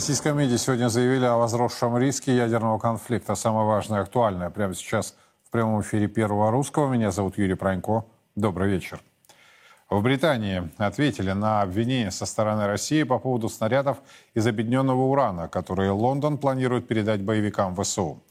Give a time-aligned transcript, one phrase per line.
[0.00, 3.34] российском МИДе сегодня заявили о возросшем риске ядерного конфликта.
[3.34, 5.14] Самое важное актуальное прямо сейчас
[5.46, 6.90] в прямом эфире Первого Русского.
[6.90, 8.06] Меня зовут Юрий Пронько.
[8.34, 9.02] Добрый вечер.
[9.90, 13.98] В Британии ответили на обвинения со стороны России по поводу снарядов
[14.32, 18.22] из объединенного урана, которые Лондон планирует передать боевикам ВСУ.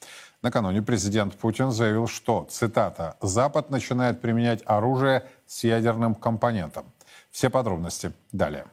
[0.41, 6.85] Накануне президент Путин заявил, что, цитата, «Запад начинает применять оружие с ядерным компонентом».
[7.29, 8.65] Все подробности далее.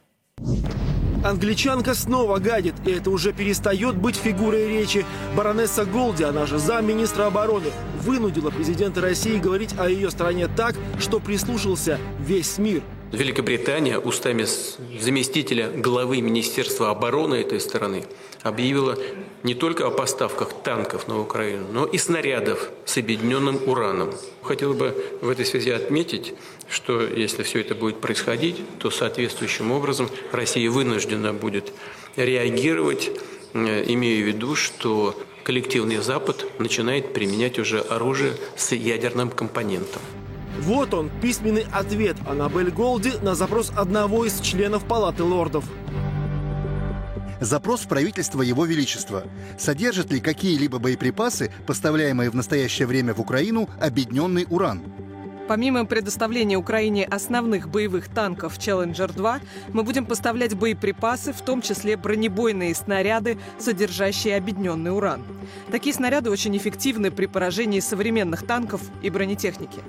[1.27, 5.05] Англичанка снова гадит, и это уже перестает быть фигурой речи.
[5.35, 7.67] Баронесса Голди, она же замминистра обороны,
[8.01, 14.45] вынудила президента России говорить о ее стране так, что прислушался весь мир– Великобритания устами
[14.99, 18.03] заместителя главы Министерства обороны этой страны
[18.43, 18.97] объявила
[19.43, 24.13] не только о поставках танков на Украину, но и снарядов с объединенным ураном.
[24.41, 26.33] Хотел бы в этой связи отметить,
[26.69, 31.71] что если все это будет происходить, то соответствующим образом Россия вынуждена будет
[32.15, 33.11] реагировать,
[33.53, 40.01] э, имея в виду, что коллективный Запад начинает применять уже оружие с ядерным компонентом.
[40.59, 45.63] Вот он, письменный ответ Аннабель Голди на запрос одного из членов Палаты лордов.
[47.39, 49.23] Запрос в правительство Его Величества.
[49.59, 54.81] Содержат ли какие-либо боеприпасы, поставляемые в настоящее время в Украину, объединенный уран?
[55.47, 59.41] Помимо предоставления Украине основных боевых танков «Челленджер-2»,
[59.71, 65.23] мы будем поставлять боеприпасы, в том числе бронебойные снаряды, содержащие объединенный уран.
[65.71, 69.79] Такие снаряды очень эффективны при поражении современных танков и бронетехники.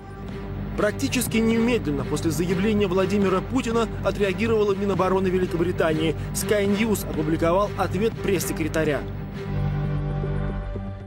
[0.79, 6.15] Практически немедленно после заявления Владимира Путина отреагировала Минобороны Великобритании.
[6.35, 9.01] Sky News опубликовал ответ пресс-секретаря.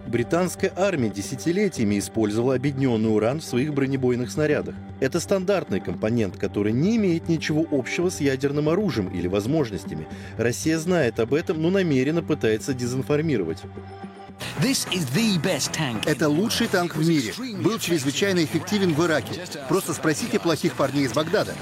[0.08, 4.76] Британская армия десятилетиями использовала объединенный уран в своих бронебойных снарядах.
[5.00, 10.06] Это стандартный компонент, который не имеет ничего общего с ядерным оружием или возможностями.
[10.38, 13.60] Россия знает об этом, но намеренно пытается дезинформировать.
[16.06, 17.34] Это лучший танк в мире.
[17.62, 19.46] Был чрезвычайно эффективен в Ираке.
[19.68, 21.56] Просто спросите плохих парней из Багдада.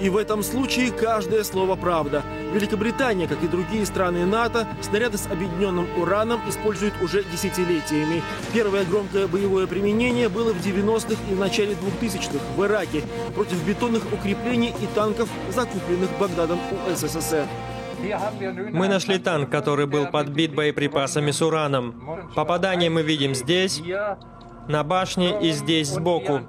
[0.00, 2.22] И в этом случае каждое слово правда.
[2.52, 8.22] Великобритания, как и другие страны НАТО, снаряды с объединенным ураном используют уже десятилетиями.
[8.52, 13.02] Первое громкое боевое применение было в 90-х и в начале 2000-х в Ираке
[13.34, 17.46] против бетонных укреплений и танков, закупленных Багдадом у СССР.
[18.72, 22.30] Мы нашли танк, который был подбит боеприпасами с ураном.
[22.34, 23.82] Попадание мы видим здесь,
[24.68, 26.40] на башне и здесь сбоку.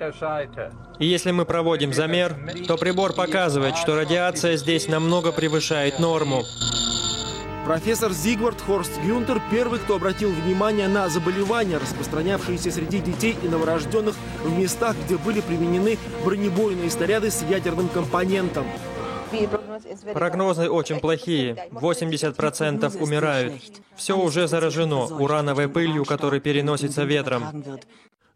[0.99, 2.35] И если мы проводим замер,
[2.67, 6.43] то прибор показывает, что радиация здесь намного превышает норму.
[7.65, 14.15] Профессор Зигвард Хорст Гюнтер первый, кто обратил внимание на заболевания, распространявшиеся среди детей и новорожденных
[14.45, 18.65] в местах, где были применены бронебойные снаряды с ядерным компонентом.
[20.13, 21.69] Прогнозы очень плохие.
[21.71, 23.53] 80% умирают.
[23.95, 27.63] Все уже заражено урановой пылью, которая переносится ветром.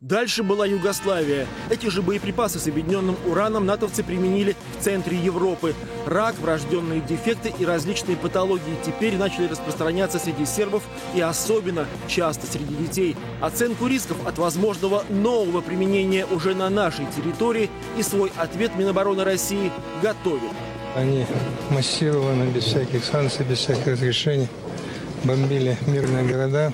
[0.02, 1.46] Дальше была Югославия.
[1.70, 5.76] Эти же боеприпасы с объединенным ураном натовцы применили в центре Европы.
[6.08, 10.82] Рак, врожденные дефекты и различные патологии теперь начали распространяться среди сербов
[11.14, 13.16] и особенно часто среди детей.
[13.42, 19.72] Оценку рисков от возможного нового применения уже на нашей территории и свой ответ Минобороны России
[20.02, 20.50] готовит.
[20.96, 21.26] Они
[21.70, 24.48] массированно, без всяких санкций, без всяких разрешений
[25.24, 26.74] бомбили мирные города,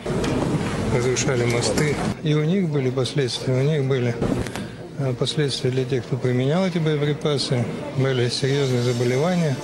[0.95, 1.95] разрушали мосты.
[2.23, 4.15] И у них были последствия, у них были
[4.97, 7.63] э, последствия для тех, кто применял эти боеприпасы.
[7.97, 9.55] Были серьезные заболевания,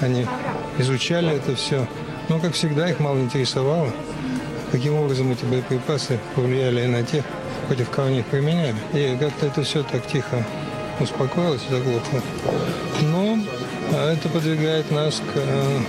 [0.00, 0.26] они
[0.78, 1.88] изучали это все.
[2.28, 3.90] Но, как всегда, их мало интересовало,
[4.72, 7.24] каким образом эти боеприпасы повлияли на тех,
[7.68, 8.74] против кого они их применяли.
[8.92, 10.44] И как-то это все так тихо
[11.00, 12.20] успокоилось заглохло.
[13.02, 13.38] Но
[13.92, 15.80] а это подвигает нас к э,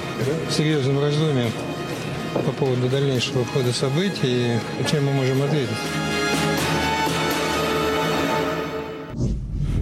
[0.51, 1.51] серьезным раздумьям
[2.33, 5.77] по поводу дальнейшего хода событий и чем мы можем ответить.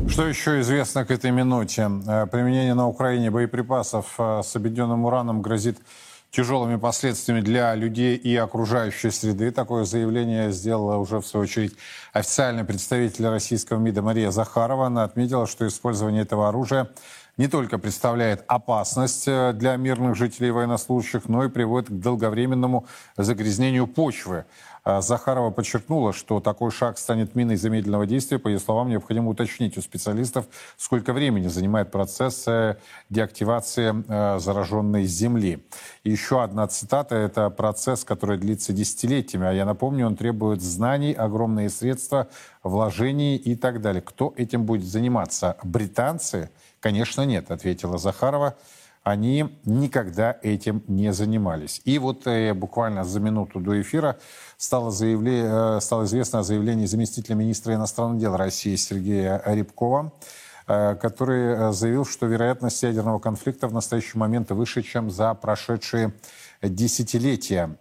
[0.09, 1.91] Что еще известно к этой минуте?
[2.07, 5.77] Э, применение на Украине боеприпасов э, с объединенным ураном грозит
[6.35, 9.51] тяжелыми последствиями для людей и окружающей среды.
[9.51, 11.75] Такое заявление сделала уже, в свою очередь,
[12.11, 14.87] официальный представитель российского МИДа Мария Захарова.
[14.87, 16.89] Она отметила, что использование этого оружия
[17.37, 22.85] не только представляет опасность э, для мирных жителей и военнослужащих, но и приводит к долговременному
[23.17, 24.45] загрязнению почвы.
[24.85, 28.37] А Захарова подчеркнула, что такой шаг станет миной замедленного действия.
[28.37, 30.45] По ее словам, необходимо уточнить у специалистов,
[30.77, 32.77] сколько времени занимает процесс э,
[33.09, 35.65] деактивации э, зараженной земли.
[36.03, 37.15] Еще одна цитата.
[37.15, 39.47] Это процесс, который длится десятилетиями.
[39.47, 42.27] А я напомню, он требует знаний, огромные средства,
[42.61, 44.03] вложений и так далее.
[44.03, 45.57] Кто этим будет заниматься?
[45.63, 46.51] Британцы–
[46.85, 48.53] Конечно, нет, ответила Захарова.
[49.05, 51.79] Они никогда этим не занимались.
[51.85, 54.17] И вот э, буквально за минуту до эфира
[54.57, 60.11] стало, заявле, э, стало известно о заявлении заместителя министра иностранных дел России Сергея Рябкова,
[60.67, 66.13] э, который заявил, что вероятность ядерного конфликта в настоящий момент выше, чем за прошедшие
[66.63, 67.77] десятилетия.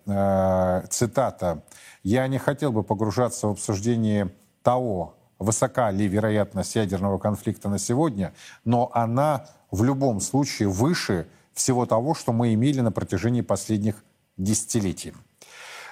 [0.91, 1.62] Цитата.
[2.03, 4.31] «Я не хотел бы погружаться в обсуждение
[4.62, 8.35] того, высока ли вероятность ядерного конфликта на сегодня,
[8.65, 14.05] но она в любом случае выше всего того, что мы имели на протяжении последних
[14.37, 15.12] десятилетий.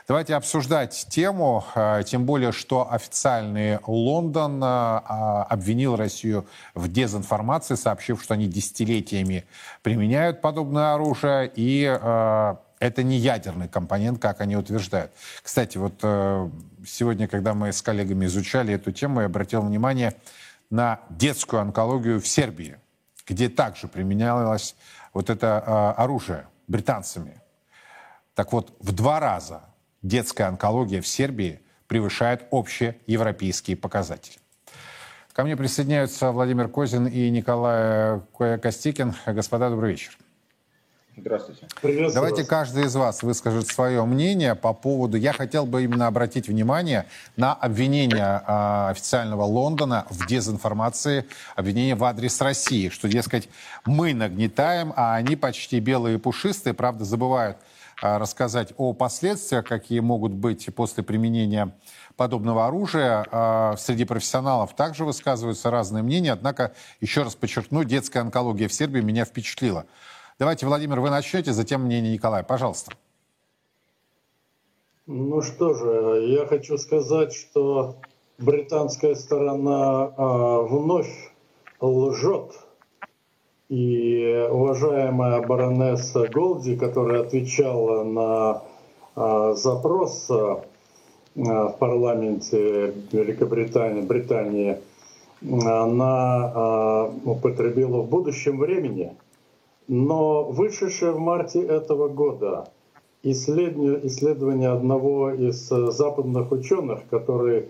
[0.07, 7.75] Давайте обсуждать тему, э, тем более, что официальный Лондон э, а, обвинил Россию в дезинформации,
[7.75, 9.45] сообщив, что они десятилетиями
[9.83, 15.13] применяют подобное оружие, и э, это не ядерный компонент, как они утверждают.
[15.43, 15.95] Кстати, вот
[16.85, 20.15] сегодня, когда мы с коллегами изучали эту тему, я обратил внимание
[20.71, 22.77] на детскую онкологию в Сербии
[23.27, 24.77] где также применялось
[25.13, 27.41] вот это э, оружие британцами.
[28.35, 29.63] Так вот, в два раза
[30.03, 34.39] детская онкология в Сербии превышает общие европейские показатели.
[35.33, 38.21] Ко мне присоединяются Владимир Козин и Николай
[38.59, 39.15] Костикин.
[39.27, 40.17] Господа, добрый вечер.
[41.15, 41.69] Здравствуйте.
[42.15, 42.47] Давайте вас.
[42.47, 45.19] каждый из вас выскажет свое мнение по поводу...
[45.19, 47.05] Я хотел бы именно обратить внимание
[47.37, 53.51] на обвинение э, официального Лондона в дезинформации, обвинение в адрес России, что, дескать,
[53.85, 57.59] мы нагнетаем, а они почти белые и пушистые, правда, забывают
[58.03, 61.75] э, рассказать о последствиях, какие могут быть после применения
[62.17, 63.27] подобного оружия.
[63.31, 66.73] Э, среди профессионалов также высказываются разные мнения, однако,
[67.03, 69.85] еще раз подчеркну, детская онкология в Сербии меня впечатлила.
[70.43, 72.43] Давайте, Владимир, вы начнете, затем мнение Николая.
[72.43, 72.91] Пожалуйста.
[75.07, 77.95] Ну что же, я хочу сказать, что
[78.39, 81.33] британская сторона а, вновь
[81.81, 82.59] лжет.
[83.69, 88.63] И уважаемая баронесса Голди, которая отвечала на
[89.15, 90.65] а, запрос а,
[91.37, 94.81] в парламенте Великобритании, Британии,
[95.41, 99.17] она а, употребила в будущем времени–
[99.93, 102.71] но вышедшее в марте этого года.
[103.23, 107.67] Исследование, исследование одного из э, западных ученых, который э,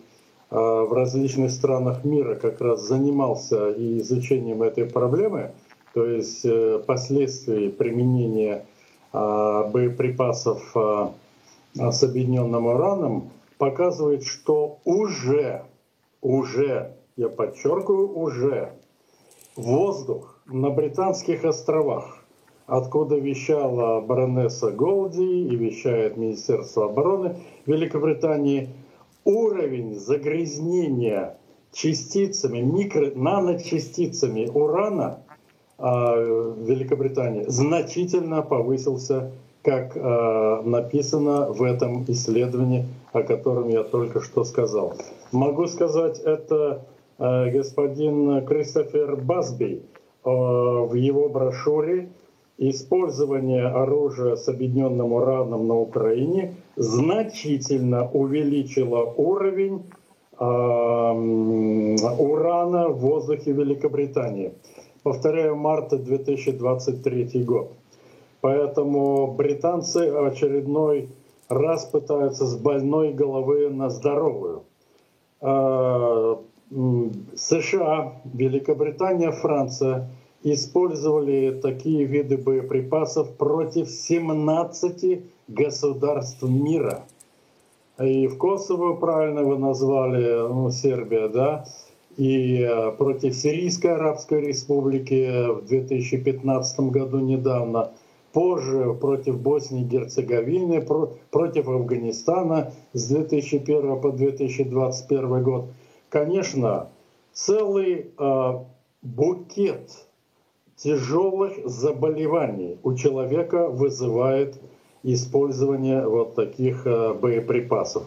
[0.51, 5.51] в различных странах мира как раз занимался и изучением этой проблемы,
[5.95, 8.67] то есть э, последствий применения
[9.13, 10.75] боеприпасов
[11.75, 13.29] с объединенным ураном,
[13.59, 15.65] показывает, что уже,
[16.23, 18.73] уже, я подчеркиваю, уже
[19.55, 22.19] воздух на Британских островах,
[22.67, 27.37] откуда вещала баронесса Голди и вещает Министерство обороны
[27.67, 28.71] Великобритании,
[29.25, 31.37] уровень загрязнения
[31.73, 35.21] частицами, микро, наночастицами урана
[35.79, 35.83] э,
[36.59, 39.33] Великобритании значительно повысился,
[39.63, 44.95] как э, написано в этом исследовании, о котором я только что сказал.
[45.31, 46.85] Могу сказать, это
[47.19, 49.83] э, господин Кристофер Басби,
[50.25, 52.09] в его брошюре
[52.59, 59.91] использование оружия с объединенным ураном на Украине значительно увеличило уровень
[60.39, 60.45] э,
[62.19, 64.53] урана в воздухе Великобритании.
[65.03, 67.73] Повторяю, марта 2023 год.
[68.41, 71.09] Поэтому британцы очередной
[71.49, 74.63] раз пытаются с больной головы на здоровую.
[75.41, 76.37] Э,
[77.37, 80.09] США, Великобритания, Франция
[80.43, 87.05] использовали такие виды боеприпасов против 17 государств мира.
[88.01, 91.67] И в Косово, правильно вы назвали, ну, Сербия, да,
[92.17, 97.91] и э, против Сирийской Арабской Республики в 2015 году недавно,
[98.33, 100.85] позже против Боснии и Герцеговины,
[101.31, 105.67] против Афганистана с 2001 по 2021 год–
[106.13, 106.91] конечно,
[107.33, 108.53] целый э,
[109.01, 109.91] букет
[110.77, 114.61] тяжелых заболеваний у человека вызывает
[115.03, 118.05] использование вот таких э, боеприпасов.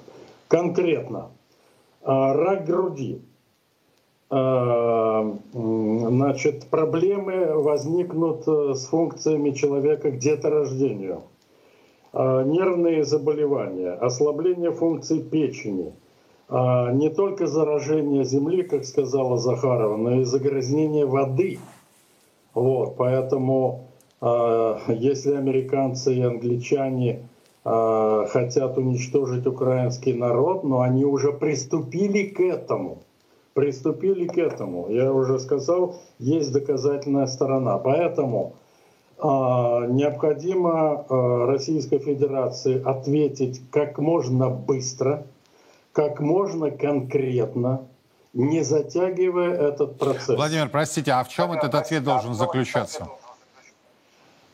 [0.47, 1.31] Конкретно,
[2.03, 3.23] э, рак груди.
[4.29, 11.23] Э, значит, проблемы возникнут э, с функциями человека к деторождению.
[12.13, 15.91] Нервные заболевания, ослабление функций печени–
[16.49, 21.59] не только заражение земли, как сказала Захарова, но и загрязнение воды.
[22.53, 23.87] Вот, поэтому
[24.21, 27.27] а, если американцы и англичане
[27.63, 32.99] а, хотят уничтожить украинский народ, но они уже приступили к этому.
[33.53, 34.87] Приступили к этому.
[34.89, 37.77] Я уже сказал, есть доказательная сторона.
[37.77, 38.53] Поэтому
[39.17, 45.25] а, необходимо а, Российской Федерации ответить как можно быстро,
[45.95, 47.87] как можно конкретно,
[48.33, 50.35] не затягивая этот процесс.
[50.35, 53.07] Владимир, простите, а в чем этот ответ должен заключаться?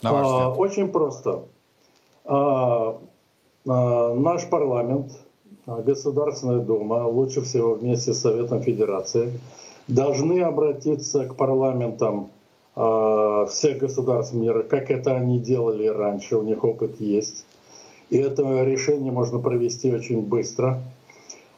[0.03, 0.57] На ваш взгляд?
[0.59, 1.45] Очень просто.
[3.65, 5.13] Наш парламент,
[5.65, 9.39] Государственная Дума, лучше всего вместе с Советом Федерации,
[9.87, 12.29] должны обратиться к парламентам
[12.75, 17.45] всех государств мира, как это они делали раньше, у них опыт есть.
[18.11, 20.79] И это решение можно провести очень быстро,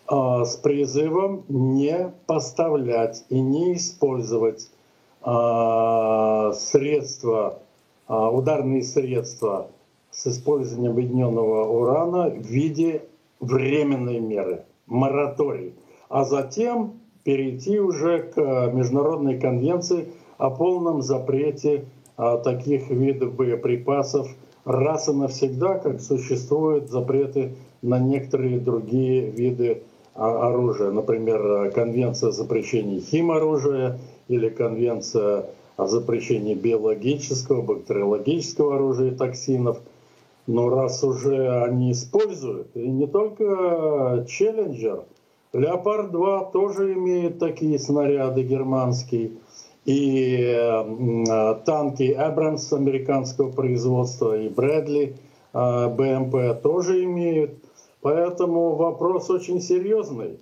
[0.10, 4.69] с призывом не поставлять и не использовать
[5.25, 7.60] э, средства,
[8.10, 9.67] э, ударные средства
[10.12, 13.03] с использованием объединенного урана в виде
[13.39, 15.74] временной меры, мораторий.
[16.10, 21.86] А затем перейти уже к международной конвенции о полном запрете
[22.43, 24.27] таких видов боеприпасов
[24.65, 29.83] раз и навсегда, как существуют запреты на некоторые другие виды
[30.15, 30.91] оружия.
[30.91, 39.79] Например, конвенция о запрещении химоружия или конвенция о запрещении биологического, бактериологического оружия и токсинов.
[40.46, 45.03] Но раз уже они используют, и не только Челленджер,
[45.53, 49.32] Леопард-2 тоже имеет такие снаряды германские.
[49.86, 50.58] И
[51.65, 55.15] танки Абрамс американского производства и Брэдли
[55.53, 57.51] э, БМП тоже имеют.
[58.03, 60.38] Поэтому вопрос очень серьезный.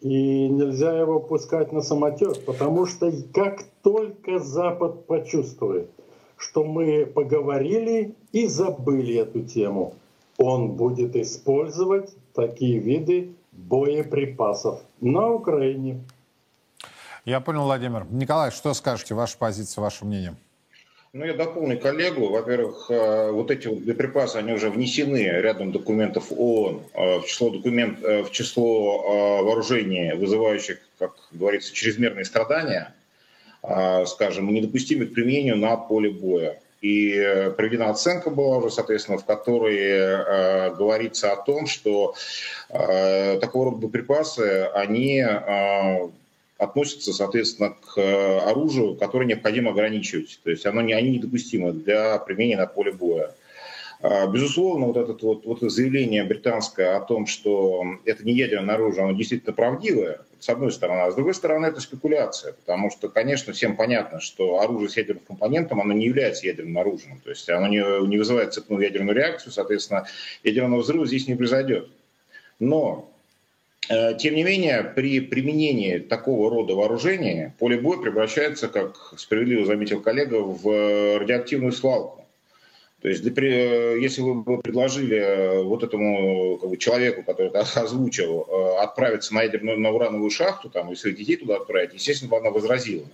[0.00, 5.88] И нельзя его пускать на самотек, потому что как только Запад почувствует,
[6.36, 9.94] что мы поговорили и забыли эту тему,
[10.36, 16.00] он будет использовать такие виды боеприпасов на Украине.
[17.24, 18.06] Я понял, Владимир.
[18.10, 19.14] Николай, что скажете?
[19.14, 20.34] Ваша позиция, ваше мнение?
[21.14, 22.28] Ну, я дополню коллегу.
[22.28, 27.50] Во-первых, э, вот эти вот боеприпасы, они уже внесены рядом документов ООН э, в число,
[27.50, 32.92] документ, э, в число вооружений, вызывающих, как говорится, чрезмерные страдания,
[34.06, 36.58] скажем, недопустимы к применению на поле боя.
[36.80, 42.14] И проведена оценка была уже, соответственно, в которой говорится о том, что
[42.68, 45.24] такого рода боеприпасы, они
[46.64, 47.98] относятся, соответственно, к
[48.48, 50.40] оружию, которое необходимо ограничивать.
[50.42, 53.32] То есть оно не, они недопустимы для применения на поле боя.
[54.32, 59.12] Безусловно, вот, этот вот, вот заявление британское о том, что это не ядерное оружие, оно
[59.12, 61.00] действительно правдивое, с одной стороны.
[61.00, 65.24] А с другой стороны, это спекуляция, потому что, конечно, всем понятно, что оружие с ядерным
[65.26, 67.20] компонентом, оно не является ядерным оружием.
[67.24, 70.06] То есть оно не, не вызывает цепную ядерную реакцию, соответственно,
[70.42, 71.88] ядерного взрыва здесь не произойдет.
[72.58, 73.13] Но э,
[73.88, 80.36] тем не менее, при применении такого рода вооружения поле боя превращается, как справедливо заметил коллега,
[80.36, 82.24] в радиоактивную свалку.
[83.04, 88.46] То есть, э, если вы предложили э, вот этому как бы, человеку, который это озвучил,
[88.48, 92.38] э, отправиться на, ядерную, на урановую шахту, там, и своих детей туда отправить, естественно, бы
[92.38, 93.04] она возразила.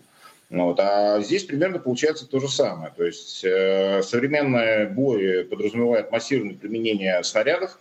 [0.49, 0.79] Ну вот.
[0.79, 2.93] А здесь примерно получается то же самое.
[2.97, 7.77] То есть э, современные бои подразумевают массированное применение снарядов,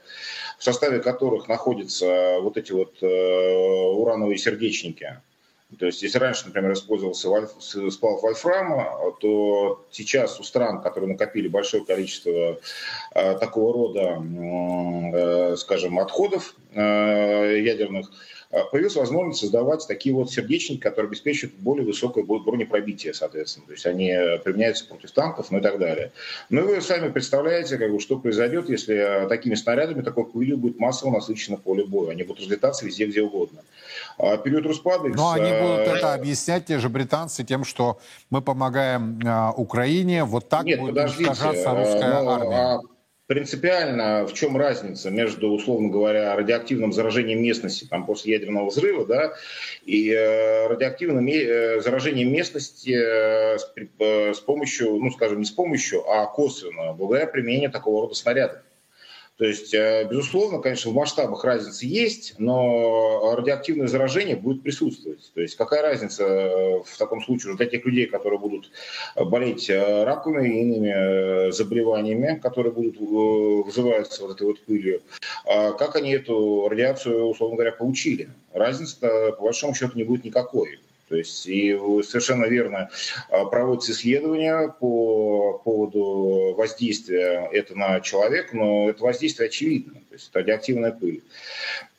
[0.59, 5.21] в составе которых находятся вот эти вот э, урановые сердечники.
[5.77, 11.47] То есть, если раньше, например, использовался вольф, сплав вольфрама, то сейчас у стран, которые накопили
[11.47, 12.59] большое количество
[13.13, 14.21] э, такого рода,
[15.53, 18.11] э, скажем, отходов э, ядерных, э,
[18.71, 23.67] появилась возможность создавать такие вот сердечники, которые обеспечивают более высокое бронепробитие, соответственно.
[23.67, 24.11] То есть они
[24.43, 26.11] применяются против танков, ну и так далее.
[26.49, 30.79] Ну и вы сами представляете, как бы, что произойдет, если такими снарядами такой пылью будет
[30.79, 32.11] массово насыщено поле боя.
[32.11, 33.61] Они будут разлетаться везде, где угодно.
[34.17, 35.15] А период Руспадекс...
[35.15, 40.49] Но они будут это объяснять, те же британцы, тем, что мы помогаем э, Украине, вот
[40.49, 42.55] так Нет, будет подождите, уничтожаться русская но, армия.
[42.55, 42.79] А
[43.29, 49.33] принципиально в чем разница между, условно говоря, радиоактивным заражением местности там, после ядерного взрыва да,
[49.85, 53.71] и э, радиоактивным э, заражением местности э, с,
[54.35, 58.61] с помощью, ну скажем, не с помощью, а косвенно, благодаря применению такого рода снарядов.
[59.39, 65.31] То есть, э, безусловно, конечно, в масштабах разница есть, но радиоактивное заражение будет присутствовать.
[65.33, 68.69] То есть какая разница э, в таком случае для тех людей, которые будут
[69.15, 75.01] болеть э, раковыми и иными заболеваниями, которые будут вызываться вот этой вот пылью,
[75.45, 78.27] а как они эту радиацию, условно говоря, получили?
[78.51, 80.79] Разница, по большому счету, не будет никакой.
[81.09, 82.89] То есть и совершенно верно
[83.29, 90.29] а, проводятся исследования по поводу воздействия это на человека, но это воздействие очевидно, то есть
[90.29, 91.23] это радиоактивная пыль.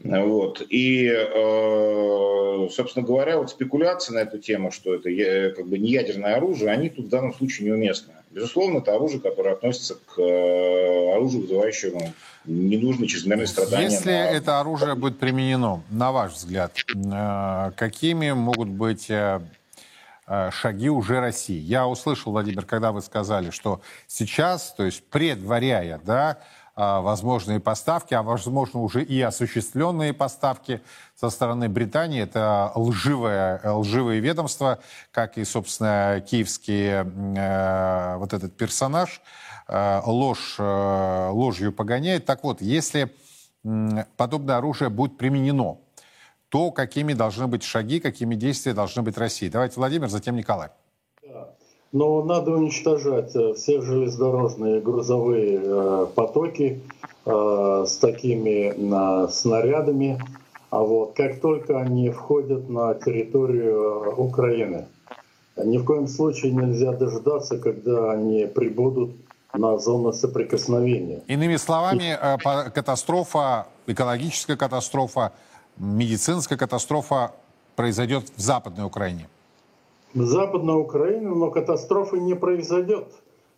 [0.00, 0.66] Вот.
[0.68, 6.34] И, э, собственно говоря, вот спекуляции на эту тему, что это как бы не ядерное
[6.36, 8.12] оружие, они тут в данном случае неуместны.
[8.30, 12.12] Безусловно, это оружие, которое относится к э, оружию, вызывающему
[12.44, 13.84] ненужные чрезмерные страдания.
[13.84, 14.30] Если на...
[14.30, 19.40] это оружие будет применено, на ваш взгляд, э, какими могут быть э,
[20.52, 21.58] шаги уже России?
[21.58, 26.38] Я услышал, Владимир, когда вы сказали, что сейчас, то есть предваряя, да,
[26.76, 30.80] возможные поставки, а возможно уже и осуществленные поставки
[31.14, 32.22] со стороны Британии.
[32.22, 34.78] Это лживое, лживые ведомства,
[35.10, 39.20] как и, собственно, киевский э, вот этот персонаж
[39.68, 42.24] э, ложь, э, ложью погоняет.
[42.24, 43.14] Так вот, если
[44.16, 45.78] подобное оружие будет применено,
[46.48, 49.48] то какими должны быть шаги, какими действия должны быть России?
[49.48, 50.70] Давайте Владимир, затем Николай.
[51.92, 56.82] Но надо уничтожать э, все железнодорожные грузовые э, потоки
[57.26, 60.20] э, с такими снарядами,
[60.70, 64.86] а вот как только они входят на территорию Украины.
[65.56, 69.10] Ни в коем случае нельзя дождаться, когда они прибудут
[69.52, 71.22] на зону соприкосновения.
[71.26, 72.16] Иными словами,
[72.70, 75.32] катастрофа, экологическая катастрофа,
[75.76, 77.32] медицинская катастрофа
[77.74, 79.28] произойдет в Западной Украине
[80.14, 83.06] в Западной Украине, но катастрофы не произойдет,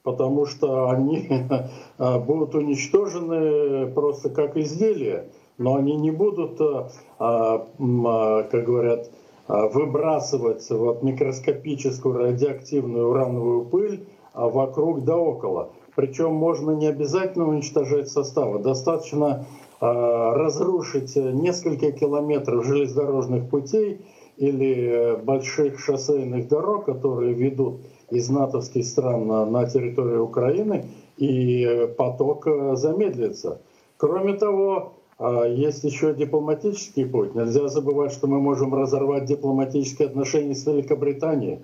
[0.02, 1.28] потому что они
[1.99, 5.28] а, будут уничтожены просто как изделия,
[5.59, 9.10] но они не будут, а, а, как говорят,
[9.49, 15.73] выбрасывать вот микроскопическую радиоактивную урановую пыль вокруг да около.
[15.97, 19.45] Причем можно не обязательно уничтожать составы, достаточно
[19.80, 24.00] разрушить несколько километров железнодорожных путей
[24.43, 31.65] или э, больших шоссейных дорог, которые ведут из натовских стран на, на территорию Украины, и
[31.65, 33.61] э, поток э, замедлится.
[33.97, 37.37] Кроме того, а, есть еще дипломатический путь.
[37.37, 41.61] Нельзя забывать, что мы можем разорвать дипломатические отношения с Великобританией.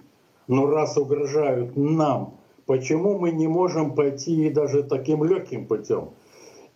[0.47, 2.35] Но раз угрожают нам,
[2.67, 6.11] почему мы не можем пойти даже таким легким путем?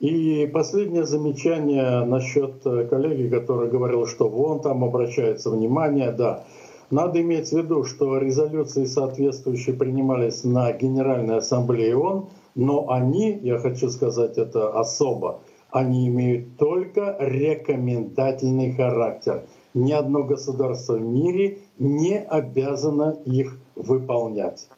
[0.03, 6.11] И последнее замечание насчет э, коллеги, который говорил, что вон там обращается внимание.
[6.11, 6.43] Да,
[6.91, 13.59] надо иметь в виду, что резолюции соответствующие принимались на Генеральной Ассамблее ООН, но они, я
[13.59, 15.39] хочу сказать это особо,
[15.71, 19.45] они имеют только рекомендательный характер.
[19.73, 24.69] Ни одно государство в мире не обязано их выполнять.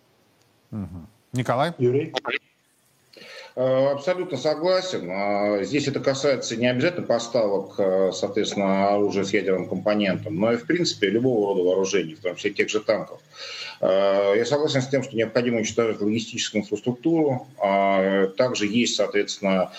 [0.70, 1.08] Угу.
[1.32, 1.72] Николай?
[1.78, 2.12] Юрий?
[3.56, 5.08] Э, абсолютно согласен.
[5.10, 10.56] А, здесь это касается не обязательно поставок, э, соответственно, оружия с ядерным компонентом, но и,
[10.56, 13.20] в принципе, любого рода вооружений, в том числе тех же танков.
[13.84, 17.46] Э, я согласен с тем, что необходимо уничтожить логистическую инфраструктуру.
[17.58, 19.72] А, также есть, соответственно,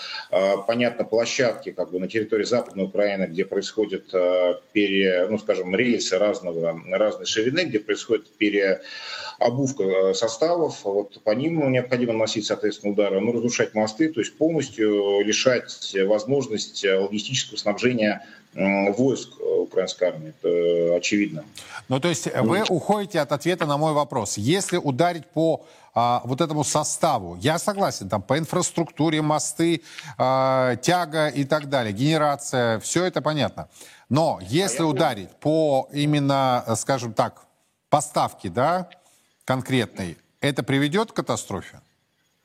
[0.66, 4.12] понятно, площадки как бы на территории Западной Украины, где происходят,
[4.72, 10.84] пере, ну, скажем, рейсы разного, разной ширины, где происходит переобувка составов.
[10.84, 13.20] Вот по ним необходимо наносить, соответственно, удары.
[13.20, 18.24] Ну, разрушать мосты, то есть полностью лишать возможности логистического снабжения
[18.56, 20.32] войск украинской армии.
[20.40, 21.44] Это очевидно.
[21.88, 24.38] Ну, то есть вы уходите от ответа на мой вопрос.
[24.38, 25.64] Если ударить по
[25.94, 29.82] а, вот этому составу, я согласен, там по инфраструктуре, мосты,
[30.18, 33.68] а, тяга и так далее, генерация, все это понятно.
[34.08, 37.42] Но если ударить по именно, скажем так,
[37.88, 38.88] поставке, да,
[39.44, 41.80] конкретной, это приведет к катастрофе?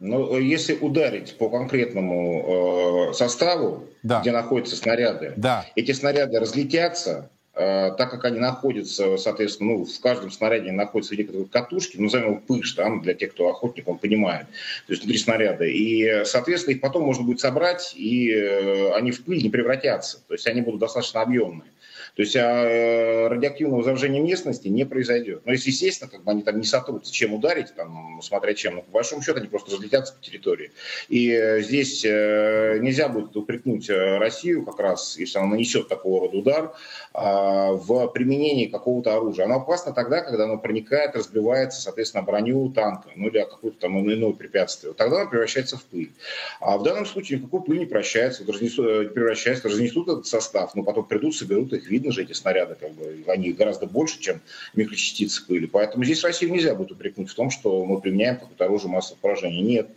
[0.02, 4.22] Но э, если ударить по конкретному э, составу, да.
[4.22, 5.66] где находятся снаряды, да.
[5.76, 11.46] эти снаряды разлетятся, э, так как они находятся, соответственно, ну, в каждом снаряде находятся некоторые
[11.46, 14.48] катушки, ну, назовем его пыш, да, для тех, кто охотник, он понимает,
[14.88, 15.66] то есть внутри снаряда.
[15.66, 20.34] И, соответственно, их потом можно будет собрать, и э, они в пыль не превратятся, то
[20.34, 21.70] есть они будут достаточно объемные.
[22.15, 25.41] То есть а, радиоактивного заражения местности не произойдет.
[25.45, 28.82] Но если, естественно, как бы они там не сотрутся, чем ударить, там, смотря чем, но
[28.82, 30.71] по большому счету они просто разлетятся по территории.
[31.10, 36.21] И э, здесь э, нельзя будет упрекнуть э, Россию как раз, если она нанесет такого
[36.21, 36.74] рода удар,
[37.13, 39.45] а, в применении какого-то оружия.
[39.45, 44.34] Оно опасно тогда, когда оно проникает, разбивается, соответственно, броню танка, ну или какое-то там иное
[44.34, 44.93] препятствие.
[44.93, 46.12] Тогда оно превращается в пыль.
[46.60, 51.06] А в данном случае никакой пыль не превращается, разнесут, превращается, разнесут этот состав, но потом
[51.06, 54.42] придут, соберут их, видно же эти снаряды, как бы, они гораздо больше, чем
[54.74, 55.68] микрочастицы пыли.
[55.68, 59.62] Поэтому здесь Россию нельзя будет упрекнуть в том, что мы применяем какое-то оружие массового поражения.
[59.62, 59.90] Нет.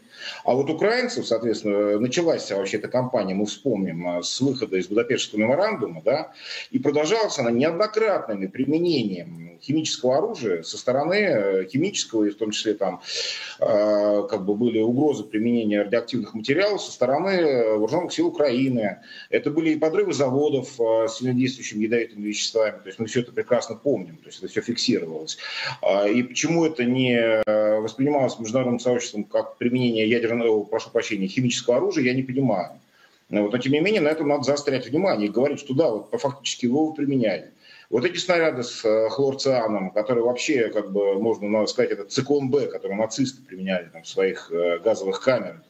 [0.44, 6.02] А вот украинцев, соответственно, началась вообще эта кампания, мы вспомним, с выхода из Будапештского меморандума,
[6.04, 6.32] да,
[6.70, 13.00] и продолжалась она неоднократными применением химического оружия со стороны химического, и в том числе там
[13.58, 18.98] как бы были угрозы применения радиоактивных материалов со стороны вооруженных сил Украины.
[19.30, 22.78] Это были и подрывы заводов с сильнодействующими ядовитыми веществами.
[22.78, 25.38] То есть мы все это прекрасно помним, то есть это все фиксировалось.
[26.12, 27.42] И почему это не
[27.80, 32.70] воспринималось международным сообществом как применение ядерного, прошу прощения, химического оружия, я не понимаю.
[33.30, 36.08] Вот, но тем не менее на этом надо заострять внимание и говорить, что да, вот
[36.20, 37.50] фактически его применяли.
[37.90, 42.66] Вот эти снаряды с э, хлорцианом, которые вообще, как бы, можно сказать, это циклон Б,
[42.66, 45.60] который нацисты применяли там, в своих э, газовых камерах,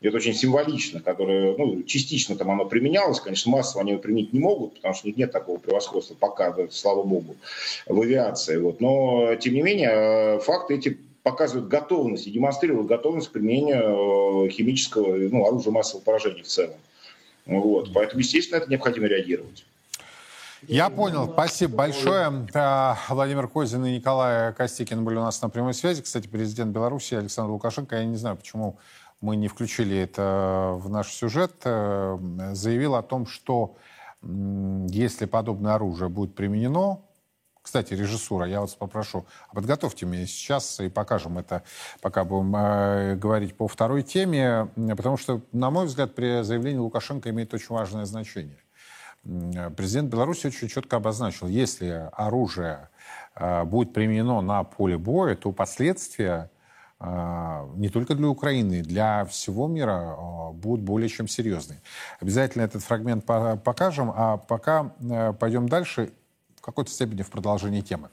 [0.00, 4.40] это очень символично, которое, ну, частично там оно применялось, конечно, массово они его применить не
[4.40, 7.36] могут, потому что нет такого превосходства пока, слава богу,
[7.86, 8.56] в авиации.
[8.58, 8.80] Вот.
[8.80, 15.16] Но, тем не менее, э, факты эти показывают готовность и демонстрируют готовность к применению химического
[15.16, 16.76] ну, оружия массового поражения в целом.
[17.46, 17.92] Вот.
[17.92, 19.64] Поэтому, естественно, это необходимо реагировать.
[20.68, 21.28] Я понял.
[21.32, 22.46] Спасибо большое.
[22.54, 26.02] Э, Владимир Козин и Николай Костикин были у нас на прямой связи.
[26.02, 28.78] Кстати, президент Беларуси Александр Лукашенко, я не знаю, почему
[29.20, 32.18] мы не включили это в наш сюжет, э,
[32.52, 33.76] заявил о том, что
[34.22, 37.00] если подобное оружие будет применено,
[37.62, 41.62] кстати, режиссура, я вас попрошу, подготовьте меня сейчас и покажем это,
[42.00, 47.30] пока будем э, говорить по второй теме, потому что, на мой взгляд, при заявлении Лукашенко
[47.30, 48.58] имеет очень важное значение.
[49.76, 52.88] Президент Беларуси очень четко обозначил, если оружие
[53.36, 56.50] э, будет применено на поле боя, то последствия
[56.98, 61.80] э, не только для Украины, для всего мира э, будут более чем серьезные.
[62.18, 64.92] Обязательно этот фрагмент покажем, а пока
[65.38, 66.12] пойдем дальше
[66.62, 68.08] в какой-то степени в продолжении темы.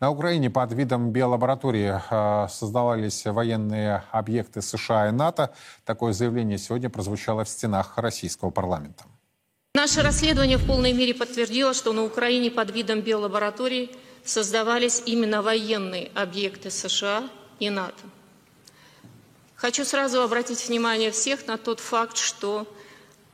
[0.00, 2.00] На Украине под видом биолаборатории
[2.48, 5.54] создавались военные объекты США и НАТО.
[5.84, 9.04] Такое заявление сегодня прозвучало в стенах российского парламента.
[9.76, 13.92] Наше расследование в полной мере подтвердило, что на Украине под видом биолабораторий
[14.24, 18.02] создавались именно военные объекты США и НАТО.
[19.54, 22.66] Хочу сразу обратить внимание всех на тот факт, что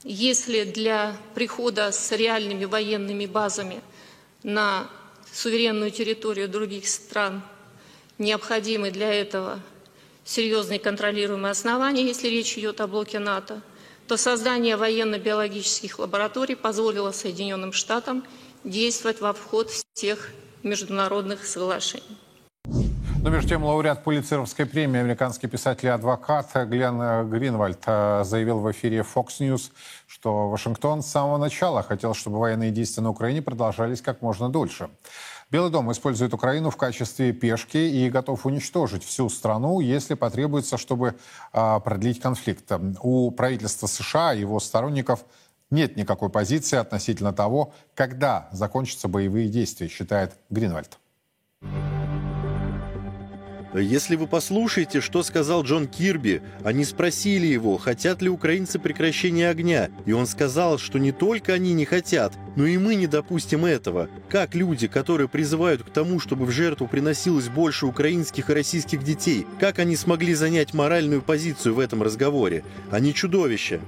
[0.04, 3.80] если для прихода с реальными военными базами
[4.42, 4.90] на
[5.32, 7.42] суверенную территорию других стран
[8.18, 9.60] необходимы для этого
[10.24, 13.62] серьезные контролируемые основания, если речь идет о блоке НАТО–
[14.08, 18.24] то создание военно-биологических лабораторий позволило Соединенным Штатам
[18.64, 20.30] действовать во вход всех
[20.62, 22.16] международных соглашений.
[23.28, 28.70] Но между тем лауреат Пулицеровской премии, американский писатель и адвокат Глен Гринвальд э, заявил в
[28.72, 29.70] эфире Fox News,
[30.06, 34.88] что Вашингтон с самого начала хотел, чтобы военные действия на Украине продолжались как можно дольше.
[35.50, 41.14] Белый дом использует Украину в качестве пешки и готов уничтожить всю страну, если потребуется, чтобы
[41.52, 42.72] а, продлить конфликт.
[43.02, 45.26] У правительства США и его сторонников
[45.70, 50.96] нет никакой позиции относительно того, когда закончатся боевые действия, считает Гринвальд.
[53.74, 59.90] Если вы послушаете, что сказал Джон Кирби, они спросили его, хотят ли украинцы прекращения огня,
[60.06, 64.08] и он сказал, что не только они не хотят, но и мы не допустим этого.
[64.30, 69.46] Как люди, которые призывают к тому, чтобы в жертву приносилось больше украинских и российских детей,
[69.60, 72.64] как они смогли занять моральную позицию в этом разговоре?
[72.90, 73.80] Они чудовища.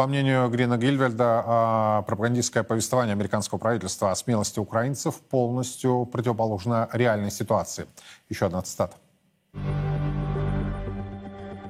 [0.00, 7.30] По мнению Грина Гильвельда, а, пропагандистское повествование американского правительства о смелости украинцев полностью противоположно реальной
[7.30, 7.84] ситуации.
[8.30, 8.96] Еще одна цитата.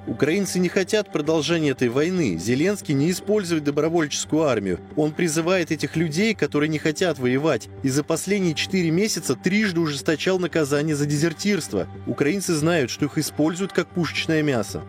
[0.06, 2.38] Украинцы не хотят продолжения этой войны.
[2.38, 4.78] Зеленский не использует добровольческую армию.
[4.94, 10.38] Он призывает этих людей, которые не хотят воевать, и за последние четыре месяца трижды ужесточал
[10.38, 11.88] наказание за дезертирство.
[12.06, 14.82] Украинцы знают, что их используют как пушечное мясо.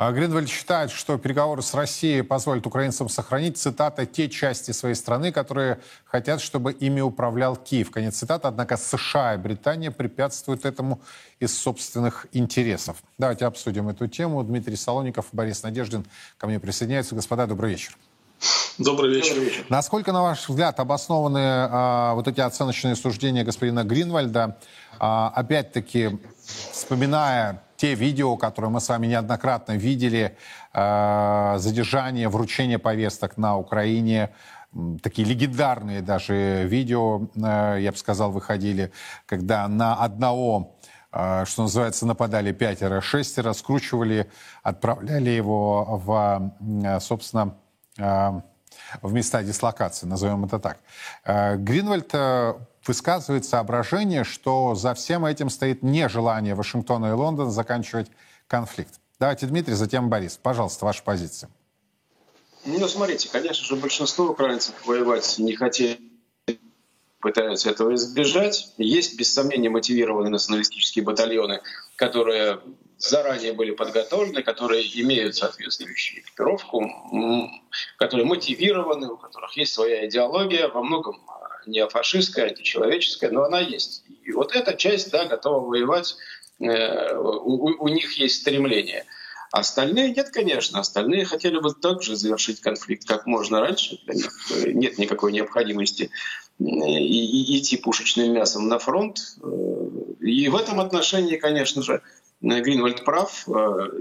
[0.00, 5.30] А Гринвальд считает, что переговоры с Россией позволят украинцам сохранить, цитата, те части своей страны,
[5.30, 7.90] которые хотят, чтобы ими управлял Киев.
[7.90, 8.48] Конец цитаты.
[8.48, 11.02] Однако США и Британия препятствуют этому
[11.38, 12.96] из собственных интересов.
[13.18, 14.42] Давайте обсудим эту тему.
[14.42, 16.06] Дмитрий Солоников, Борис Надеждин
[16.38, 17.14] ко мне присоединяются.
[17.14, 17.94] Господа, добрый вечер.
[18.78, 19.66] Добрый вечер.
[19.68, 24.56] Насколько, на ваш взгляд, обоснованы а, вот эти оценочные суждения господина Гринвальда?
[24.98, 26.18] А, опять-таки,
[26.72, 30.36] вспоминая те видео, которые мы с вами неоднократно видели,
[30.74, 34.34] э, задержание, вручение повесток на Украине,
[35.02, 38.92] такие легендарные даже видео, э, я бы сказал, выходили,
[39.24, 40.76] когда на одного
[41.12, 44.30] э, что называется, нападали пятеро-шестеро, скручивали,
[44.62, 47.54] отправляли его в, собственно,
[47.96, 50.78] в места дислокации, назовем это так.
[51.24, 52.14] Гринвальд
[52.86, 58.10] высказывает соображение, что за всем этим стоит нежелание Вашингтона и Лондона заканчивать
[58.46, 59.00] конфликт.
[59.18, 60.38] Давайте Дмитрий, затем Борис.
[60.42, 61.50] Пожалуйста, ваша позиция.
[62.64, 65.98] Ну, смотрите, конечно же, большинство украинцев воевать не хотели
[67.20, 68.72] пытаются этого избежать.
[68.78, 71.60] Есть, без сомнения, мотивированные националистические батальоны,
[71.96, 72.60] которые
[72.96, 76.82] заранее были подготовлены, которые имеют соответствующую экипировку,
[77.98, 81.20] которые мотивированы, у которых есть своя идеология, во многом
[81.66, 84.04] неофашистская, античеловеческая, но она есть.
[84.24, 86.16] И вот эта часть, да, готова воевать,
[86.60, 89.04] э, у, них есть стремление.
[89.52, 90.78] Остальные нет, конечно.
[90.78, 93.98] Остальные хотели бы также завершить конфликт как можно раньше.
[94.04, 96.10] Для них э, нет никакой необходимости
[96.58, 99.18] э, идти пушечным мясом на фронт.
[100.20, 102.02] И в этом отношении, конечно же,
[102.40, 103.46] Гринвальд прав.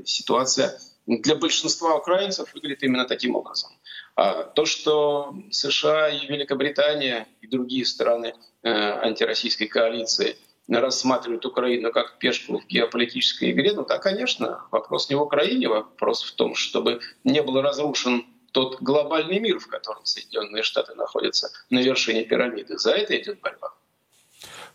[0.05, 0.79] Ситуация
[1.17, 3.71] для большинства украинцев выглядит именно таким образом.
[4.15, 12.19] А то, что США и Великобритания и другие страны э, антироссийской коалиции рассматривают Украину как
[12.19, 16.99] пешку в геополитической игре, ну да, конечно, вопрос не в Украине, вопрос в том, чтобы
[17.23, 22.77] не был разрушен тот глобальный мир, в котором Соединенные Штаты находятся на вершине пирамиды.
[22.77, 23.73] За это идет борьба.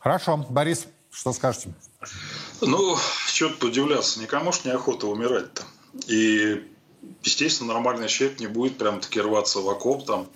[0.01, 0.44] Хорошо.
[0.51, 1.73] Борис, что скажете?
[2.61, 4.20] Ну, что-то удивляться.
[4.20, 5.62] Никому ж неохота умирать-то.
[6.07, 6.62] И
[7.22, 10.28] естественно, нормальный человек не будет прям таки рваться в окоп там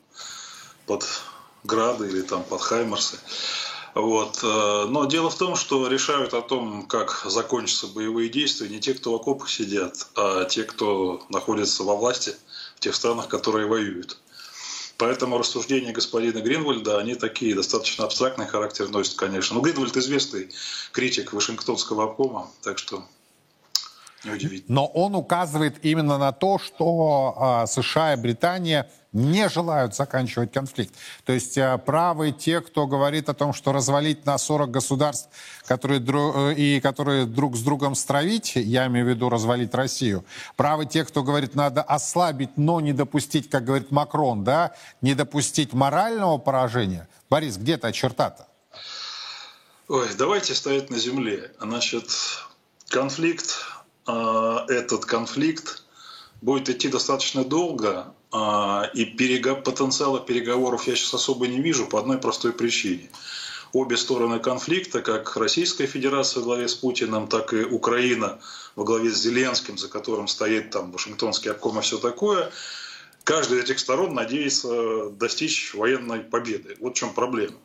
[0.87, 1.05] под
[1.65, 3.19] грады или там под хаймерсы.
[3.95, 4.41] Вот.
[4.43, 8.95] Э, но дело в том, что решают о том, как закончатся боевые действия, не те,
[8.95, 12.35] кто в окопах сидят, а те, кто находится во власти
[12.77, 14.19] в тех странах, которые воюют.
[14.99, 19.55] Поэтому рассуждения господина Гринвальда, они такие, достаточно абстрактный характер носят, конечно.
[19.55, 20.51] Но Гринвальд известный
[20.93, 23.05] критик Вашингтонского обкома, так что
[24.69, 30.95] но он указывает именно на то, что э, США и Британия не желают заканчивать конфликт.
[31.25, 35.29] То есть э, правы те, кто говорит о том, что развалить на 40 государств,
[35.67, 40.25] которые, э, и которые друг с другом стравить, я имею в виду развалить Россию.
[40.57, 45.73] Правы те, кто говорит, надо ослабить, но не допустить, как говорит Макрон, да, не допустить
[45.73, 47.09] морального поражения.
[47.31, 48.49] Борис, где та черта-то?
[49.89, 51.53] Ой, давайте стоять на земле.
[51.61, 52.11] Значит,
[52.89, 53.78] конфликт а,
[54.09, 55.83] этот конфликт
[56.41, 62.19] будет идти достаточно долго, а, и потенциала переговоров я сейчас особо не вижу по одной
[62.19, 63.11] простой причине.
[63.73, 68.41] Обе стороны конфликта, как Российская Федерация во главе с Путиным, так и Украина
[68.77, 72.51] во главе с Зеленским, за которым стоит там Вашингтонский обком и все такое,
[73.25, 76.77] каждая из этих сторон надеется достичь военной победы.
[76.81, 77.57] Вот в чем проблема.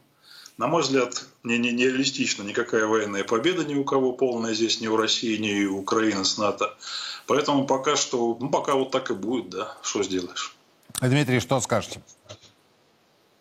[0.58, 4.82] На мой взгляд, не, не, не реалистично никакая военная победа ни у кого полная здесь,
[4.82, 6.78] ни у России, ни у Украины с НАТО.
[7.26, 10.56] Поэтому пока что, ну пока вот так и будет, да, что сделаешь.
[11.02, 12.02] Дмитрий, что скажете?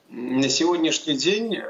[0.08, 1.64] На сегодняшний день э,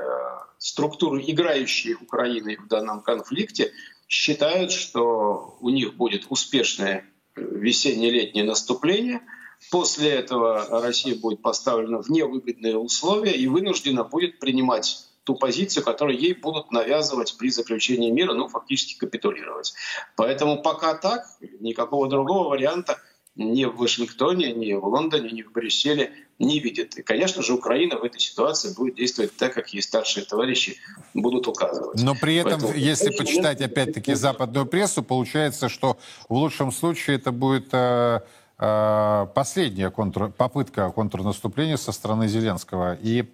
[0.59, 3.73] структуры, играющие Украиной в данном конфликте,
[4.09, 9.23] считают, что у них будет успешное весенне-летнее наступление.
[9.71, 16.19] После этого Россия будет поставлена в невыгодные условия и вынуждена будет принимать ту позицию, которую
[16.19, 19.75] ей будут навязывать при заключении мира, ну, фактически капитулировать.
[20.17, 21.27] Поэтому пока так,
[21.61, 22.99] никакого другого варианта
[23.35, 26.97] ни в Вашингтоне, ни в Лондоне, ни в Брюсселе не видят.
[26.97, 30.77] И, конечно же, Украина в этой ситуации будет действовать так, как ей старшие товарищи
[31.15, 32.03] будут указывать.
[32.03, 37.33] Но при этом, Поэтому, если почитать опять-таки западную прессу, получается, что в лучшем случае это
[37.33, 38.21] будет э,
[38.59, 43.25] э, последняя контр, попытка контрнаступления со стороны Зеленского и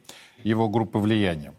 [0.44, 1.54] его группы влияния.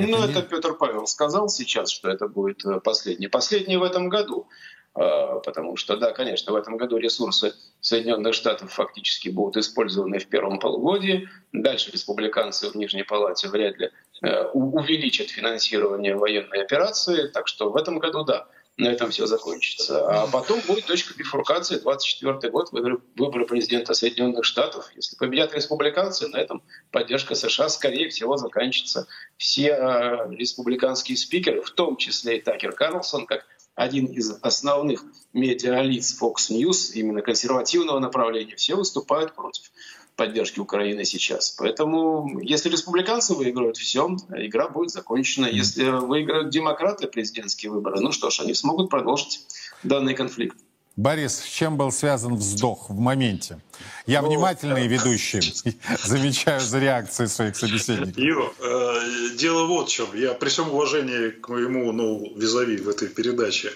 [0.00, 3.28] Ну, это, это Петр Павел сказал сейчас, что это будет э, последний.
[3.28, 4.46] Последний в этом году.
[4.94, 10.28] А, потому что, да, конечно, в этом году ресурсы Соединенных Штатов фактически будут использованы в
[10.28, 11.28] первом полугодии.
[11.52, 13.90] Дальше республиканцы в Нижней Палате вряд ли
[14.22, 17.28] э, увеличат финансирование военной операции.
[17.28, 20.06] Так что в этом году, да, на этом все закончится.
[20.08, 24.90] А потом будет точка бифуркации, 24 год, выборы, выборы президента Соединенных Штатов.
[24.96, 29.06] Если победят республиканцы, на этом поддержка США, скорее всего, заканчивается.
[29.36, 36.20] Все э, республиканские спикеры, в том числе и Такер Карлсон, как один из основных медиалиц
[36.20, 39.70] Fox News, именно консервативного направления, все выступают против
[40.16, 41.50] поддержки Украины сейчас.
[41.50, 45.46] Поэтому, если республиканцы выиграют, все, игра будет закончена.
[45.46, 49.44] Если выиграют демократы президентские выборы, ну что ж, они смогут продолжить
[49.82, 50.56] данный конфликт.
[50.96, 53.58] Борис, с чем был связан вздох в моменте?
[54.06, 55.40] Я ну, внимательный ведущий,
[56.04, 58.16] замечаю за реакцией своих собеседников.
[58.16, 60.06] Ю, э, дело вот в чем.
[60.14, 63.72] Я при всем уважении к моему ну, визави в этой передаче,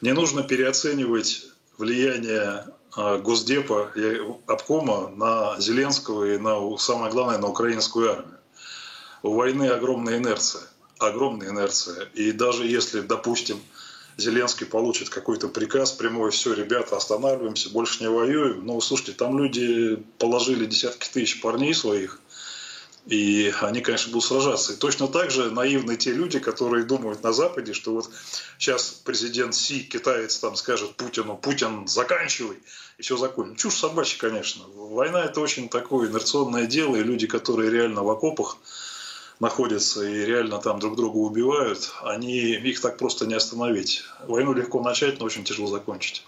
[0.00, 1.44] не нужно переоценивать
[1.78, 8.38] влияние э, Госдепа и обкома на Зеленского и на, самое главное, на украинскую армию.
[9.22, 10.62] У войны огромная инерция.
[10.98, 12.08] Огромная инерция.
[12.14, 13.60] И даже если, допустим,
[14.16, 18.64] Зеленский получит какой-то приказ прямой, все, ребята, останавливаемся, больше не воюем.
[18.64, 22.18] Но, слушайте, там люди положили десятки тысяч парней своих,
[23.06, 24.72] и они, конечно, будут сражаться.
[24.72, 28.10] И точно так же наивны те люди, которые думают на Западе, что вот
[28.58, 32.58] сейчас президент Си, китаец, там скажет Путину, Путин, заканчивай,
[32.98, 33.68] и все закончится.
[33.68, 34.64] Чушь собачья, конечно.
[34.74, 38.58] Война– это очень такое инерционное дело, и люди, которые реально в окопах,
[39.38, 44.02] находятся и реально там друг друга убивают, они, их так просто не остановить.
[44.26, 46.24] Войну легко начать, но очень тяжело закончить.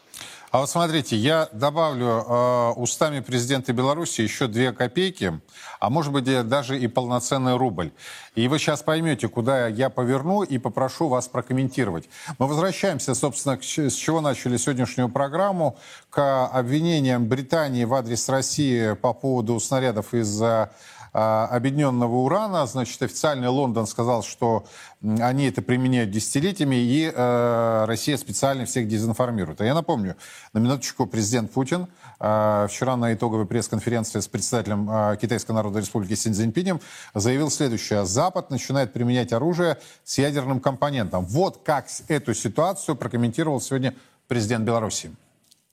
[0.50, 5.40] А вот смотрите, я добавлю э, устами президента Беларуси еще две копейки,
[5.78, 7.92] а может быть даже и полноценный рубль.
[8.34, 12.08] И вы сейчас поймете, куда я поверну и попрошу вас прокомментировать.
[12.38, 15.76] Мы возвращаемся, собственно, к, с чего начали сегодняшнюю программу,
[16.08, 20.70] к обвинениям Британии в адрес России по поводу снарядов из а,
[21.12, 22.66] объединенного урана.
[22.66, 24.64] Значит, официальный Лондон сказал, что
[25.02, 29.60] они это применяют десятилетиями, и э, Россия специально всех дезинформирует.
[29.60, 30.16] А я напомню,
[30.52, 31.86] на минуточку президент Путин
[32.18, 36.80] э, вчера на итоговой пресс-конференции с председателем э, Китайской Народной Республики Си Цзиньпинем
[37.14, 38.06] заявил следующее.
[38.06, 41.24] Запад начинает применять оружие с ядерным компонентом.
[41.24, 43.94] Вот как эту ситуацию прокомментировал сегодня
[44.26, 45.12] президент Беларуси.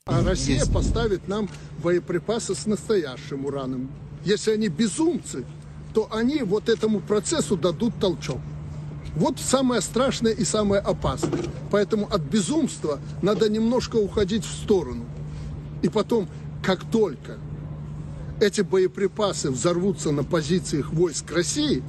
[0.06, 1.48] А Россия поставит нам
[1.82, 3.90] боеприпасы с настоящим ураном.
[4.26, 5.44] Если они безумцы,
[5.94, 8.40] то они вот этому процессу дадут толчок.
[9.14, 11.44] Вот самое страшное и самое опасное.
[11.70, 15.04] Поэтому от безумства надо немножко уходить в сторону.
[15.82, 16.28] И потом,
[16.60, 17.38] как только
[18.40, 21.84] эти боеприпасы взорвутся на позициях войск России,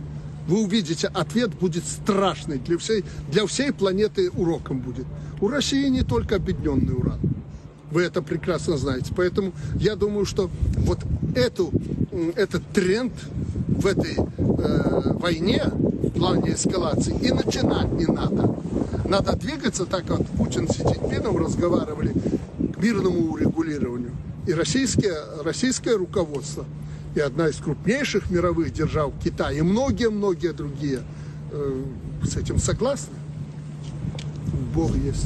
[0.47, 5.07] вы увидите, ответ будет страшный для всей, для всей планеты уроком будет.
[5.41, 7.19] У России не только объединенный уран.
[7.89, 9.11] Вы это прекрасно знаете.
[9.15, 10.99] Поэтому я думаю, что вот
[11.37, 11.71] эту,
[12.35, 13.13] этот тренд
[13.67, 18.55] в этой э, войне в плане эскалации и начинать не надо.
[19.05, 22.13] Надо двигаться так, как Путин с Цзиньпином разговаривали
[22.73, 24.11] к мирному урегулированию.
[24.47, 26.65] И российское, российское руководство,
[27.15, 31.01] и одна из крупнейших мировых держав Китай, и многие-многие другие
[31.51, 31.83] э,
[32.23, 33.13] с этим согласны.
[34.73, 35.25] Бог есть.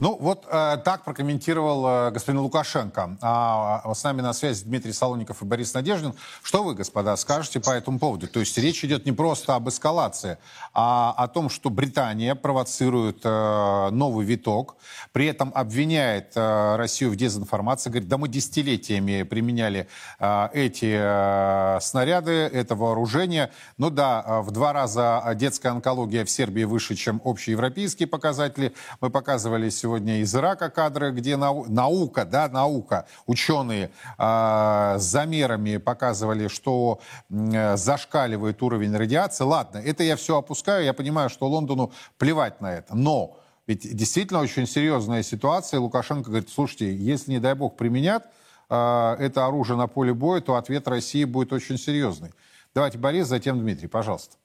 [0.00, 3.18] Ну, вот э, так прокомментировал э, господин Лукашенко.
[3.20, 6.14] А, а с нами на связи Дмитрий Солоников и Борис Надеждин.
[6.42, 8.26] Что вы, господа, скажете по этому поводу?
[8.28, 10.38] То есть речь идет не просто об эскалации,
[10.72, 14.76] а о том, что Британия провоцирует э, новый виток,
[15.12, 21.78] при этом обвиняет э, Россию в дезинформации, говорит, да мы десятилетиями применяли э, эти э,
[21.80, 23.50] снаряды, это вооружение.
[23.78, 28.59] Ну да, э, в два раза детская онкология в Сербии выше, чем общеевропейские показатели.
[29.00, 35.76] Мы показывали сегодня из Ирака кадры, где нау наука, да, наука, ученые э, с замерами
[35.78, 39.44] показывали, что э, зашкаливает уровень радиации.
[39.44, 42.94] Ладно, это я все опускаю, я понимаю, что Лондону плевать на это.
[42.94, 45.80] Но ведь действительно очень серьезная ситуация.
[45.80, 48.24] Лукашенко говорит, слушайте, если, не дай бог, применят
[48.68, 52.32] э, это оружие на поле боя, то ответ России будет очень серьезный.
[52.74, 54.36] Давайте Борис, затем Дмитрий, пожалуйста.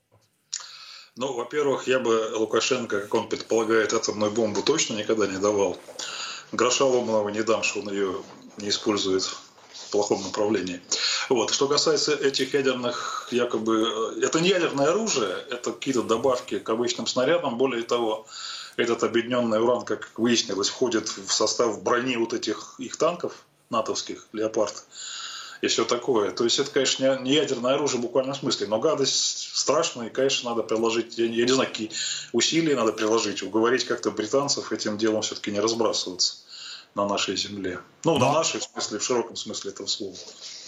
[1.18, 5.78] Ну, во-первых, я бы Лукашенко, как он предполагает, атомную бомбу точно никогда не давал.
[6.52, 8.22] Гроша ломаного не дам, что он ее
[8.58, 10.82] не использует в плохом направлении.
[11.30, 11.52] Вот.
[11.52, 17.58] Что касается этих ядерных, якобы, это не ядерное оружие, это какие-то добавки к обычным снарядам.
[17.58, 18.26] Более того,
[18.76, 23.32] этот объединенный уран, как выяснилось, входит в состав брони вот этих их танков
[23.70, 24.84] натовских, «Леопард»
[25.62, 26.32] и все такое.
[26.32, 30.50] То есть это, конечно, не ядерное оружие в буквальном смысле, но гадость страшная, и, конечно,
[30.50, 31.92] надо приложить, я, я не знаю, какие
[32.34, 36.38] усилия надо приложить, уговорить как-то британцев этим делом все-таки не разбрасываться
[36.96, 37.80] на нашей земле.
[38.04, 38.28] Ну, но...
[38.28, 40.16] на нашей, в смысле, в широком смысле этого слова.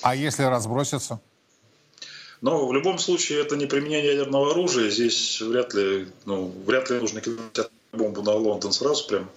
[0.01, 1.19] А если разброситься?
[2.41, 4.89] Но в любом случае это не применение ядерного оружия.
[4.89, 9.29] Здесь вряд ли, ну, вряд ли нужно кидать бомбу на Лондон сразу прям.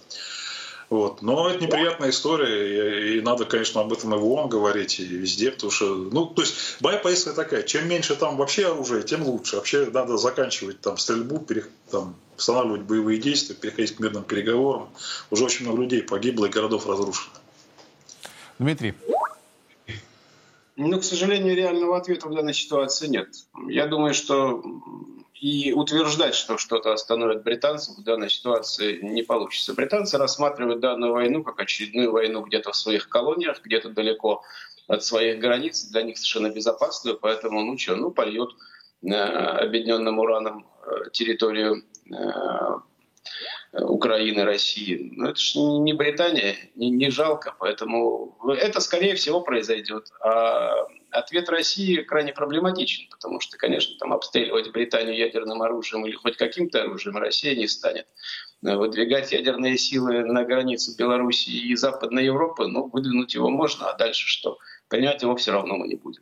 [0.91, 1.21] Вот.
[1.21, 5.05] Но это неприятная история, и, и надо, конечно, об этом и в ООН говорить, и
[5.05, 9.23] везде, потому что, ну, то есть, моя позиция такая, чем меньше там вообще оружия, тем
[9.23, 9.55] лучше.
[9.55, 14.89] Вообще надо заканчивать там стрельбу, пере, там, останавливать боевые действия, переходить к мирным переговорам.
[15.29, 17.35] Уже очень много людей погибло и городов разрушено.
[18.59, 18.93] Дмитрий.
[20.75, 23.29] Ну, к сожалению, реального ответа в данной ситуации нет.
[23.69, 24.61] Я думаю, что
[25.41, 29.73] и утверждать, что что-то остановит британцев в данной ситуации не получится.
[29.73, 34.43] Британцы рассматривают данную войну как очередную войну где-то в своих колониях, где-то далеко
[34.87, 38.55] от своих границ, для них совершенно безопасную, поэтому, ну что, ну польют
[39.01, 45.11] э, объединенным ураном э, территорию э, Украины, России.
[45.15, 50.11] Но это же не Британия, не, не жалко, поэтому это, скорее всего, произойдет.
[50.23, 56.37] А Ответ России крайне проблематичен, потому что, конечно, там обстреливать Британию ядерным оружием или хоть
[56.37, 58.07] каким-то оружием Россия не станет.
[58.61, 64.27] Выдвигать ядерные силы на границе Беларуси и Западной Европы, ну, выдвинуть его можно, а дальше
[64.27, 64.57] что?
[64.91, 66.21] принять его все равно мы не будем.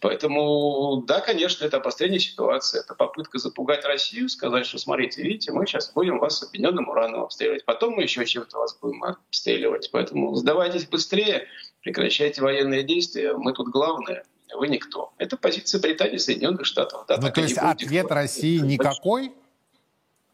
[0.00, 5.66] Поэтому, да, конечно, это обострение ситуации, это попытка запугать Россию, сказать, что смотрите, видите, мы
[5.66, 9.88] сейчас будем вас объединенным ураном обстреливать, потом мы еще чем-то вас будем обстреливать.
[9.90, 11.48] Поэтому сдавайтесь быстрее,
[11.82, 14.24] прекращайте военные действия, мы тут главные,
[14.56, 15.12] вы никто.
[15.18, 17.04] Это позиция Британии, Соединенных Штатов.
[17.08, 19.32] Да, ну, то есть ответ России никакой?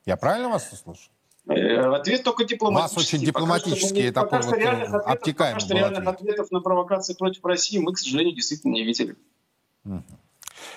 [0.05, 1.11] Я правильно вас услышал?
[1.49, 2.95] Э, ответ только дипломатический.
[2.95, 6.15] У вас очень дипломатический пока такой что, вот реальных ответов, обтекаемый пока что реальных ответ.
[6.15, 9.17] ответов на провокации против России мы, к сожалению, действительно не видели.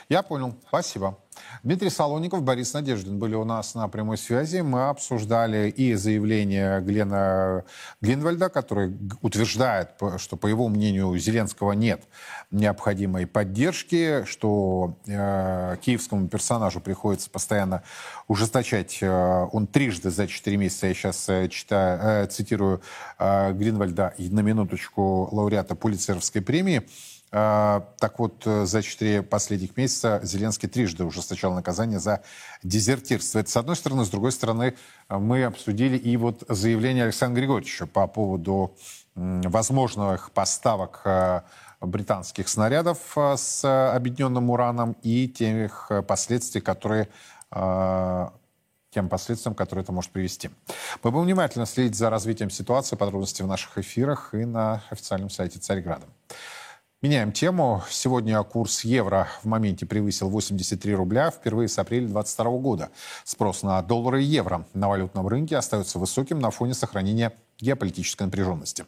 [0.09, 0.55] Я понял.
[0.67, 1.19] Спасибо.
[1.61, 4.61] Дмитрий Солоников, Борис Надеждин были у нас на прямой связи.
[4.61, 7.63] Мы обсуждали и заявление Глена
[8.01, 12.07] Гленвальда, который утверждает, что, по его мнению, Зеленского нет
[12.49, 17.83] необходимой поддержки, что э, киевскому персонажу приходится постоянно
[18.27, 18.97] ужесточать.
[19.01, 22.81] Э, он трижды за четыре месяца, я сейчас э, читаю, э, цитирую
[23.19, 26.87] э, Гринвальда, на минуточку лауреата Пулицеровской премии,
[27.31, 32.23] так вот, э, за четыре последних месяца Зеленский трижды ужесточал наказание за
[32.63, 33.39] дезертирство.
[33.39, 34.03] Это с одной стороны.
[34.03, 34.75] С другой стороны,
[35.09, 38.75] э, мы обсудили и вот заявление Александра Григорьевича по поводу
[39.15, 41.41] возможных поставок э,
[41.81, 47.07] британских снарядов с объединенным ураном и тех последствий, которые
[48.91, 50.49] тем последствиям, которые это может привести.
[51.03, 55.59] Мы будем внимательно следить за развитием ситуации, подробности в наших эфирах и на официальном сайте
[55.59, 56.05] Царьграда.
[57.01, 57.81] Меняем тему.
[57.89, 62.89] Сегодня курс евро в моменте превысил 83 рубля впервые с апреля 2022 года.
[63.23, 67.31] Спрос на доллары и евро на валютном рынке остается высоким на фоне сохранения
[67.61, 68.85] геополитической напряженности.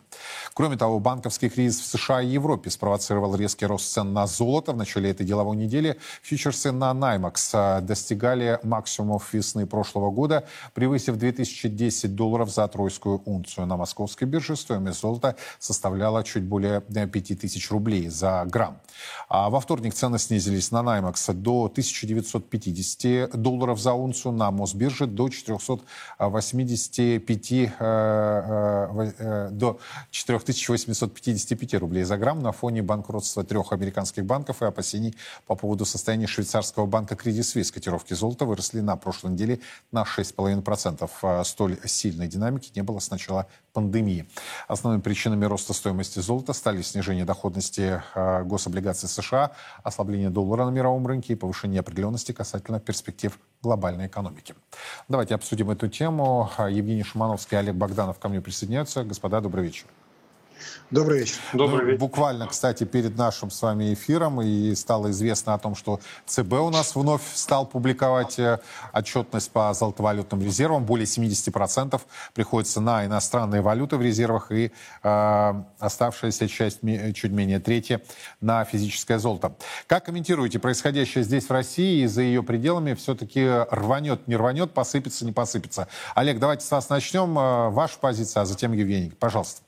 [0.53, 4.71] Кроме того, банковский кризис в США и Европе спровоцировал резкий рост цен на золото.
[4.71, 7.51] В начале этой деловой недели фьючерсы на Наймакс
[7.81, 13.67] достигали максимумов весны прошлого года, превысив 2010 долларов за тройскую унцию.
[13.67, 18.77] На московской бирже стоимость золота составляла чуть более 5000 рублей за грамм.
[19.27, 25.29] А во вторник цены снизились на Наймакс до 1950 долларов за унцию, на Мосбирже до
[25.29, 27.81] 485 Э, э,
[29.51, 29.79] до
[30.11, 35.15] 4855 рублей за грамм на фоне банкротства трех американских банков и опасений
[35.47, 37.73] по поводу состояния швейцарского банка Credit Suisse.
[37.73, 39.59] Котировки золота выросли на прошлой неделе
[39.91, 41.09] на 6,5%.
[41.23, 44.27] Э, столь сильной динамики не было с начала пандемии.
[44.67, 49.51] Основными причинами роста стоимости золота стали снижение доходности гособлигаций США,
[49.83, 54.55] ослабление доллара на мировом рынке и повышение определенности касательно перспектив глобальной экономики.
[55.07, 56.49] Давайте обсудим эту тему.
[56.57, 59.03] Евгений Шимановский и Олег Богданов ко мне присоединяются.
[59.03, 59.85] Господа, добрый вечер.
[60.91, 61.35] Добрый вечер.
[61.53, 61.99] Добрый ну, вечер.
[61.99, 66.69] Буквально, кстати, перед нашим с вами эфиром и стало известно о том, что ЦБ у
[66.69, 68.59] нас вновь стал публиковать э,
[68.91, 70.83] отчетность по золотовалютным резервам.
[70.83, 72.01] Более 70%
[72.33, 74.71] приходится на иностранные валюты в резервах и
[75.03, 76.79] э, оставшаяся часть,
[77.15, 78.01] чуть менее трети,
[78.41, 79.53] на физическое золото.
[79.87, 82.93] Как комментируете происходящее здесь в России и за ее пределами?
[82.95, 85.87] Все-таки рванет, не рванет, посыпется, не посыпется.
[86.15, 87.37] Олег, давайте с вас начнем.
[87.39, 89.11] Э, ваша позиция, а затем Евгений.
[89.17, 89.61] Пожалуйста.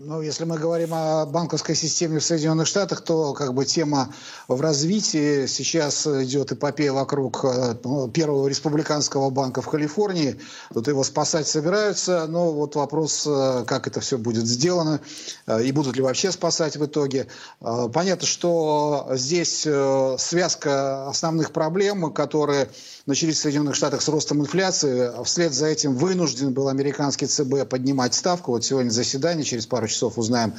[0.00, 4.14] Ну, если мы говорим о банковской системе в Соединенных Штатах, то как бы тема
[4.46, 5.46] в развитии.
[5.46, 10.38] Сейчас идет эпопея вокруг э, ну, первого республиканского банка в Калифорнии.
[10.72, 15.00] Тут его спасать собираются, но вот вопрос, э, как это все будет сделано
[15.48, 17.26] э, и будут ли вообще спасать в итоге.
[17.58, 22.70] Понятно, что здесь связка основных проблем, которые
[23.08, 25.10] начались в Соединенных Штатах с ростом инфляции.
[25.24, 28.52] Вслед за этим вынужден был американский ЦБ поднимать ставку.
[28.52, 30.52] Вот сегодня заседание, через пару часов узнаем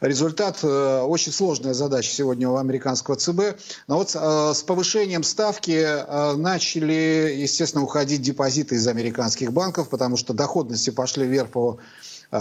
[0.00, 0.58] результат.
[0.64, 3.56] Э, очень сложная задача сегодня у американского ЦБ.
[3.86, 10.16] Но вот э, с повышением ставки э, начали, естественно, уходить депозиты из американских банков, потому
[10.16, 11.78] что доходности пошли вверх по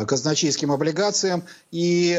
[0.08, 1.44] казначейским облигациям.
[1.72, 2.10] И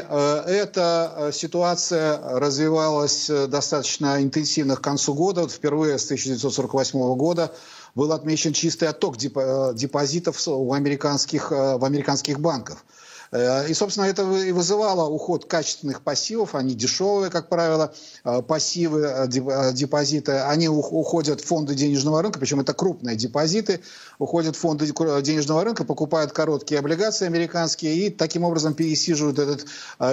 [0.46, 5.42] эта ситуация развивалась достаточно интенсивно к концу года.
[5.42, 7.52] Вот впервые с 1948 года
[7.94, 12.84] был отмечен чистый отток депозитов в американских, в американских банках.
[13.32, 16.54] Э, и, собственно, это и вызывало уход качественных пассивов.
[16.54, 17.92] Они дешевые, как правило,
[18.24, 20.32] э, пассивы, э, депозиты.
[20.32, 23.80] Они уходят в фонды денежного рынка, причем это крупные депозиты.
[24.18, 24.86] Уходят в фонды
[25.22, 29.66] денежного рынка, покупают короткие облигации американские и таким образом пересиживают этот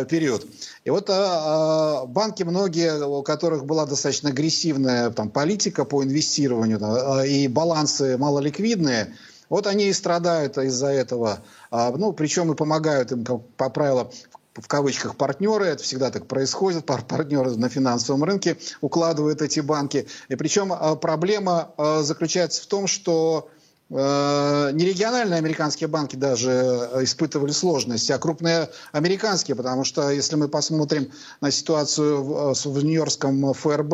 [0.08, 0.46] период.
[0.86, 6.80] И вот банки многие, у которых была достаточно агрессивная там, политика по инвестированию
[7.26, 9.14] и балансы малоликвидные,
[9.50, 11.40] вот они и страдают из-за этого.
[11.72, 14.12] А, ну, причем и помогают им, как, по правилу,
[14.54, 20.08] в кавычках партнеры, это всегда так происходит, партнеры на финансовом рынке укладывают эти банки.
[20.28, 21.72] И причем проблема
[22.02, 23.50] заключается в том, что
[23.92, 30.36] Э, не региональные американские банки даже э, испытывали сложности, а крупные американские, потому что если
[30.36, 31.12] мы посмотрим
[31.42, 33.94] на ситуацию в, э, Нью-Йоркском ФРБ,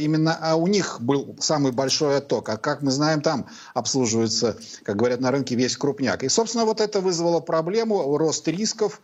[0.00, 4.96] именно а у них был самый большой отток, а как мы знаем, там обслуживается, как
[4.96, 6.24] говорят на рынке, весь крупняк.
[6.24, 9.00] И, собственно, вот это вызвало проблему, рост рисков,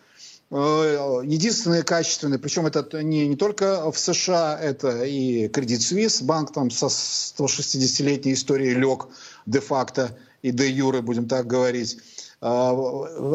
[0.51, 6.70] единственный качественный, причем это не, не только в США, это и Credit Suisse, банк там
[6.70, 9.09] со 160-летней историей лег
[9.44, 11.99] де-факто и де-юре, будем так говорить.
[12.41, 12.72] А,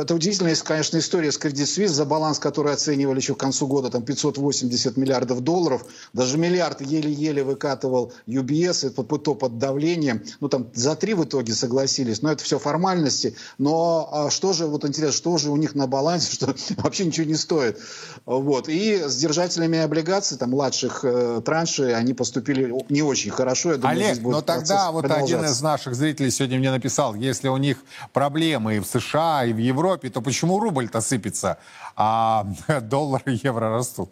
[0.01, 3.89] это удивительная, конечно, история с Credit Suisse, за баланс, который оценивали еще к концу года,
[3.89, 5.85] там 580 миллиардов долларов.
[6.13, 10.23] Даже миллиард еле-еле выкатывал UBS, это то под давлением.
[10.39, 13.35] Ну, там за три в итоге согласились, но это все формальности.
[13.57, 17.27] Но а что же, вот интересно, что же у них на балансе, что вообще ничего
[17.27, 17.79] не стоит.
[18.25, 18.69] Вот.
[18.69, 23.71] И с держателями облигаций, там, младших э, траншей, они поступили не очень хорошо.
[23.71, 27.57] Я думаю, Олег, но тогда вот один из наших зрителей сегодня мне написал, если у
[27.57, 27.79] них
[28.13, 31.57] проблемы в США, и в Европе, то почему рубль-то сыпется,
[31.95, 32.45] а
[32.81, 34.09] доллар и евро растут?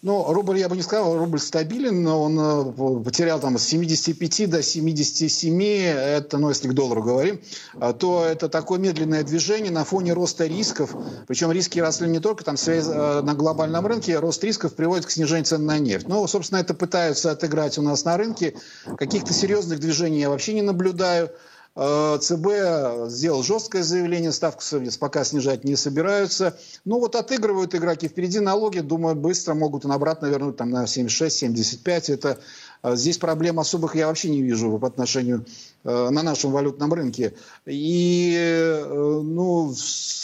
[0.00, 4.48] Ну, рубль, я бы не сказал, рубль стабилен, но он э, потерял там с 75
[4.48, 7.40] до 77, это, ну, если к доллару говорим,
[7.80, 10.94] а, то это такое медленное движение на фоне роста рисков.
[11.26, 15.10] Причем риски росли не только там связь, э, на глобальном рынке, рост рисков приводит к
[15.10, 16.06] снижению цен на нефть.
[16.06, 18.54] Ну, собственно, это пытаются отыграть у нас на рынке.
[18.98, 21.30] Каких-то серьезных движений я вообще не наблюдаю.
[21.80, 24.64] Э, ЦБ сделал жесткое заявление, ставку
[24.98, 26.58] пока снижать не собираются.
[26.84, 28.08] Ну вот отыгрывают игроки.
[28.08, 32.12] Впереди налоги, думаю, быстро могут обратно вернуть там, на 76-75.
[32.12, 32.40] Это
[32.82, 35.46] э, Здесь проблем особых я вообще не вижу по отношению
[35.77, 37.34] э, на нашем валютном рынке.
[37.66, 39.74] И, ну,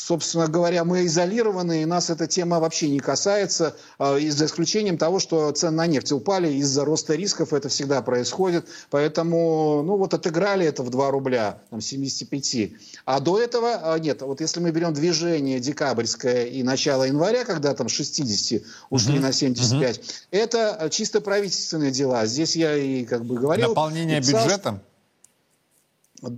[0.05, 5.19] собственно говоря, мы изолированы, и нас эта тема вообще не касается, а, за исключением того,
[5.19, 8.67] что цены на нефть упали из-за роста рисков, это всегда происходит.
[8.91, 12.73] Поэтому, ну вот отыграли это в 2 рубля, там, 75.
[13.07, 17.89] А до этого, нет, вот если мы берем движение декабрьское и начало января, когда там
[17.89, 19.21] 60 ушли uh-huh.
[19.21, 20.03] на 75, uh-huh.
[20.31, 22.27] это чисто правительственные дела.
[22.27, 23.71] Здесь я и как бы говорил...
[23.71, 24.81] Наполнение писал, бюджетом?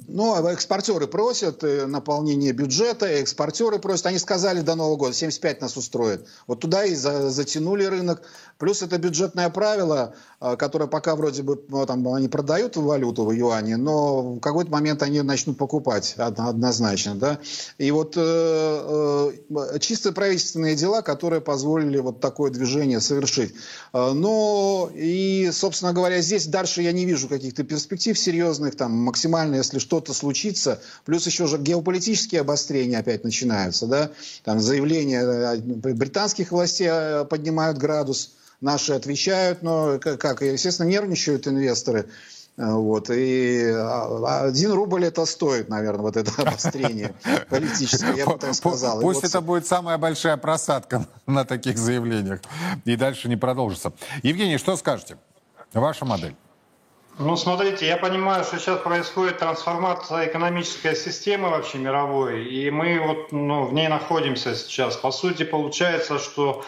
[0.09, 4.07] Ну, а экспортеры просят э, наполнение бюджета, экспортеры просят.
[4.07, 6.27] Они сказали до Нового года, 75 нас устроит.
[6.47, 8.23] Вот туда и за, затянули рынок.
[8.59, 13.33] Плюс это бюджетное правило, э, которое пока вроде бы ну, там, они продают валюту в
[13.33, 17.15] юане, но в какой-то момент они начнут покупать однозначно.
[17.15, 17.39] Да?
[17.79, 23.55] И вот э, э, чисто правительственные дела, которые позволили вот такое движение совершить.
[23.93, 29.57] Э, но и, собственно говоря, здесь дальше я не вижу каких-то перспектив серьезных, там максимально,
[29.57, 34.11] если если что-то случится, плюс еще же геополитические обострения опять начинаются, да,
[34.45, 42.07] там заявления э, британских властей э, поднимают градус, наши отвечают, но как, естественно, нервничают инвесторы.
[42.57, 43.11] Э, вот.
[43.11, 47.15] И а, один рубль это стоит, наверное, вот это обострение
[47.51, 49.01] политическое, я бы так сказал.
[49.01, 52.41] Пусть это будет самая большая просадка на таких заявлениях.
[52.85, 53.93] И дальше не продолжится.
[54.23, 55.19] Евгений, что скажете?
[55.73, 56.37] Ваша модель.
[57.19, 63.33] Ну, смотрите, я понимаю, что сейчас происходит трансформация экономической системы вообще мировой, и мы вот
[63.33, 64.99] ну, в ней находимся сейчас.
[64.99, 66.63] По сути, получается, что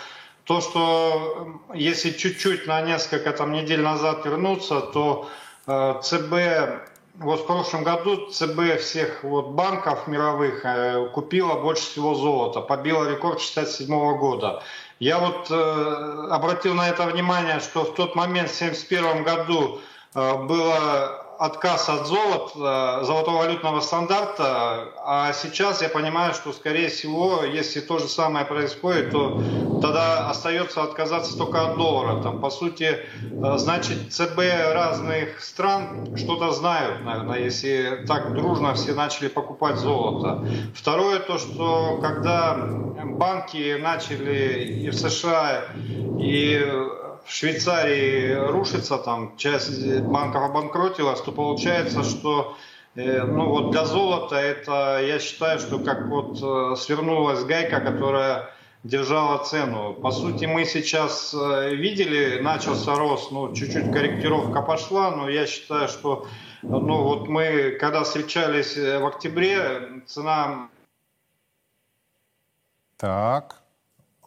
[0.44, 5.28] то, что если чуть-чуть на несколько там, недель назад вернуться, то
[5.66, 12.14] э, ЦБ, вот в прошлом году ЦБ всех вот банков мировых э, купила больше всего
[12.14, 14.62] золота, побила рекорд 67 года.
[14.98, 19.82] Я вот э, обратил на это внимание, что в тот момент, в 1971 году,
[20.14, 27.44] Э, было отказ от золота, золотого валютного стандарта, а сейчас я понимаю, что, скорее всего,
[27.44, 29.40] если то же самое происходит, то
[29.80, 32.22] тогда остается отказаться только от доллара.
[32.22, 34.38] Там, по сути, э, значит, ЦБ
[34.72, 40.44] разных стран что-то знают, наверное, если так дружно все начали покупать золото.
[40.74, 42.56] Второе, то, что когда
[43.04, 45.66] банки начали и в США,
[46.18, 46.66] и
[47.28, 52.56] в Швейцарии рушится, там часть банков обанкротилась, то получается, что
[52.94, 58.50] э, ну вот для золота это, я считаю, что как вот э, свернулась гайка, которая
[58.82, 59.92] держала цену.
[59.92, 65.88] По сути, мы сейчас э, видели, начался рост, ну, чуть-чуть корректировка пошла, но я считаю,
[65.88, 66.26] что,
[66.62, 70.70] ну, вот мы, когда встречались в октябре, цена...
[72.96, 73.60] Так,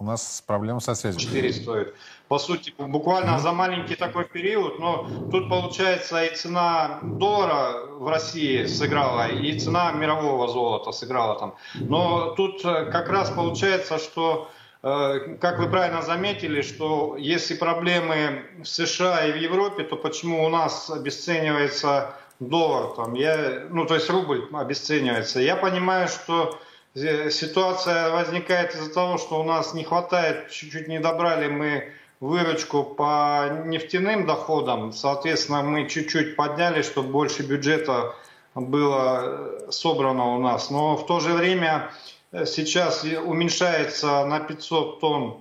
[0.02, 1.22] у нас проблема со связью.
[1.22, 1.96] 4 стоит
[2.32, 4.80] по сути, буквально за маленький такой период.
[4.80, 11.56] Но тут, получается, и цена доллара в России сыграла, и цена мирового золота сыграла там.
[11.76, 14.50] Но тут э, как раз получается, что
[14.82, 20.46] э, как вы правильно заметили, что если проблемы в США и в Европе, то почему
[20.46, 25.42] у нас обесценивается доллар, там, я, ну, то есть рубль обесценивается.
[25.42, 26.58] Я понимаю, что
[26.96, 33.64] ситуация возникает из-за того, что у нас не хватает, чуть-чуть не добрали мы выручку по
[33.66, 34.94] нефтяным доходам.
[34.94, 38.14] Соответственно, мы чуть-чуть подняли, чтобы больше бюджета
[38.54, 40.70] было собрано у нас.
[40.70, 41.90] Но в то же время
[42.32, 45.38] э, сейчас уменьшается на 500 тонн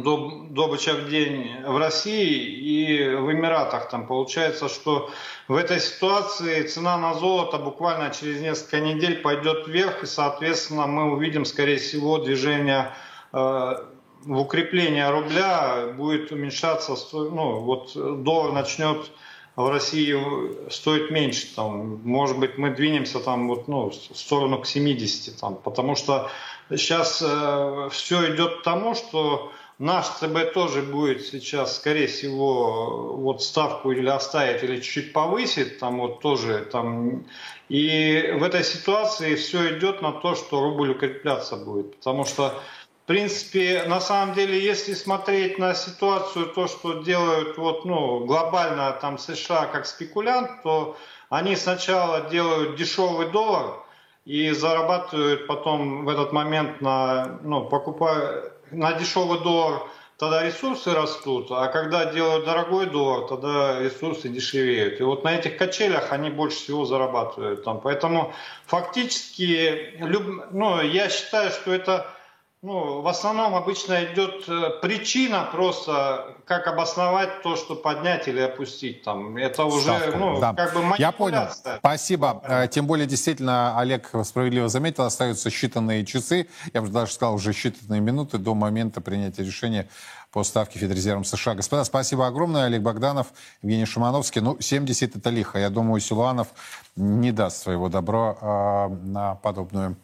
[0.00, 3.90] добыча в день в России и в Эмиратах.
[3.90, 5.10] Там получается, что
[5.48, 11.12] в этой ситуации цена на золото буквально через несколько недель пойдет вверх, и, соответственно, мы
[11.12, 12.94] увидим, скорее всего, движение
[13.34, 13.36] э,
[14.24, 19.10] в укрепление рубля будет уменьшаться, ну, вот доллар начнет
[19.56, 24.66] в России стоить меньше, там, может быть, мы двинемся там вот, ну, в сторону к
[24.66, 26.30] 70, там, потому что
[26.70, 33.42] сейчас э, все идет к тому, что наш ЦБ тоже будет сейчас, скорее всего, вот
[33.42, 37.24] ставку или оставить, или чуть-чуть повысит, там вот тоже там.
[37.68, 42.60] И в этой ситуации все идет на то, что рубль укрепляться будет, потому что
[43.02, 48.92] в принципе, на самом деле, если смотреть на ситуацию, то, что делают вот, ну, глобально
[49.00, 50.96] там США как спекулянт, то
[51.28, 53.82] они сначала делают дешевый доллар
[54.24, 59.82] и зарабатывают потом в этот момент на, ну, покупая на дешевый доллар,
[60.18, 65.00] тогда ресурсы растут, а когда делают дорогой доллар, тогда ресурсы дешевеют.
[65.00, 67.64] И вот на этих качелях они больше всего зарабатывают.
[67.64, 67.80] Там.
[67.80, 68.32] Поэтому
[68.66, 69.96] фактически,
[70.50, 72.06] ну, я считаю, что это
[72.62, 79.02] ну, в основном обычно идет э, причина просто, как обосновать то, что поднять или опустить.
[79.02, 79.36] Там.
[79.36, 80.54] Это уже, Ставку, ну, да.
[80.54, 81.48] как бы Я понял.
[81.78, 82.40] Спасибо.
[82.46, 87.50] Э, тем более, действительно, Олег справедливо заметил, остаются считанные часы, я бы даже сказал, уже
[87.50, 89.88] считанные минуты до момента принятия решения
[90.30, 91.54] по ставке Федрезервом США.
[91.54, 92.66] Господа, спасибо огромное.
[92.66, 93.26] Олег Богданов,
[93.62, 94.40] Евгений Шимановский.
[94.40, 95.58] Ну, 70 это лихо.
[95.58, 96.46] Я думаю, Силуанов
[96.94, 99.96] не даст своего добра э, на подобную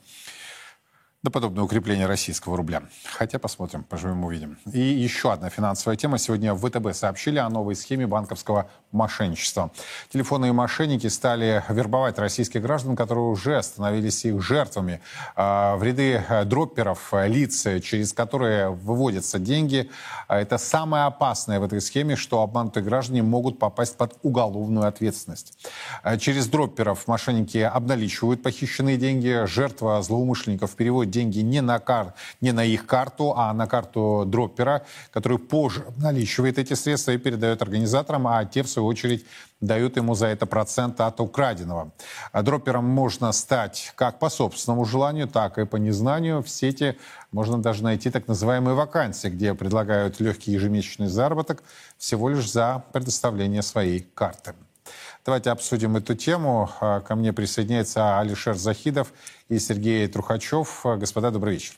[1.25, 2.83] на подобное укрепление российского рубля.
[3.05, 4.57] Хотя посмотрим, поживем, увидим.
[4.73, 6.16] И еще одна финансовая тема.
[6.16, 9.73] Сегодня в ВТБ сообщили о новой схеме банковского мошенничества.
[10.11, 15.01] Телефонные мошенники стали вербовать российских граждан, которые уже становились их жертвами.
[15.35, 19.91] А, в ряды э, дропперов э, лиц, через которые выводятся деньги.
[20.29, 25.59] А, это самое опасное в этой схеме, что обманутые граждане могут попасть под уголовную ответственность.
[26.05, 29.47] А, через дропперов мошенники обналичивают похищенные деньги.
[29.47, 34.24] Жертва злоумышленников переводит переводят деньги не на, кар, не на их карту, а на карту
[34.26, 34.82] дроппера,
[35.12, 39.24] который позже наличивает эти средства и передает организаторам, а те, в свою очередь,
[39.61, 41.90] дают ему за это процент от украденного.
[42.32, 46.42] А дроппером можно стать как по собственному желанию, так и по незнанию.
[46.42, 46.96] В сети
[47.32, 51.62] можно даже найти так называемые вакансии, где предлагают легкий ежемесячный заработок
[51.96, 54.54] всего лишь за предоставление своей карты.
[55.28, 56.70] Давайте обсудим эту тему.
[56.80, 59.12] А, ко мне присоединяется Алишер Захидов
[59.49, 60.82] и Сергей Трухачев.
[60.84, 61.74] Господа, добрый вечер.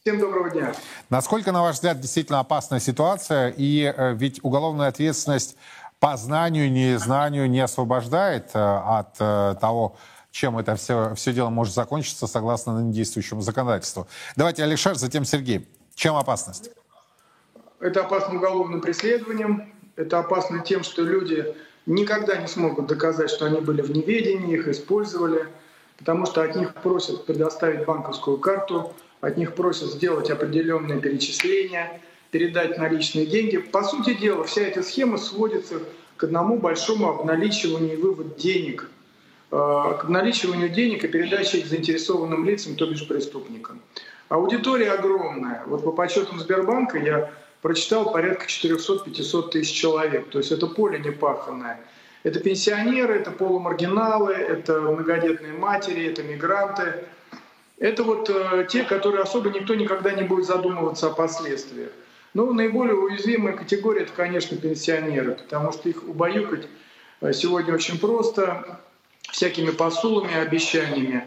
[0.00, 0.72] Всем доброго дня.
[1.10, 3.52] Насколько, на ваш взгляд, действительно опасная ситуация?
[3.56, 5.56] И э, ведь уголовная ответственность
[5.98, 9.96] по знанию, незнанию не освобождает э, от э, того,
[10.30, 14.06] чем это все, все дело может закончиться согласно действующему законодательству.
[14.36, 15.68] Давайте Алишер, затем Сергей.
[15.94, 16.70] Чем опасность?
[17.80, 21.56] Это опасно уголовным преследованием, это опасно тем, что люди
[21.86, 25.48] никогда не смогут доказать, что они были в неведении, их использовали,
[25.98, 32.78] потому что от них просят предоставить банковскую карту, от них просят сделать определенные перечисления, передать
[32.78, 33.58] наличные деньги.
[33.58, 35.80] По сути дела, вся эта схема сводится
[36.16, 38.90] к одному большому обналичиванию и вывод денег,
[39.50, 43.80] э, к обналичиванию денег и передаче их заинтересованным лицам, то бишь преступникам.
[44.28, 45.62] Аудитория огромная.
[45.66, 47.30] Вот по подсчетам Сбербанка я
[47.62, 50.28] прочитал порядка 400-500 тысяч человек.
[50.28, 51.80] То есть это поле непаханное.
[52.24, 57.04] Это пенсионеры, это полумаргиналы, это многодетные матери, это мигранты.
[57.78, 61.90] Это вот э, те, которые особо никто никогда не будет задумываться о последствиях.
[62.34, 66.66] Но наиболее уязвимая категория– это, конечно, пенсионеры, потому что их убаюкать
[67.20, 68.80] э, сегодня очень просто,
[69.30, 71.24] всякими посулами, обещаниями.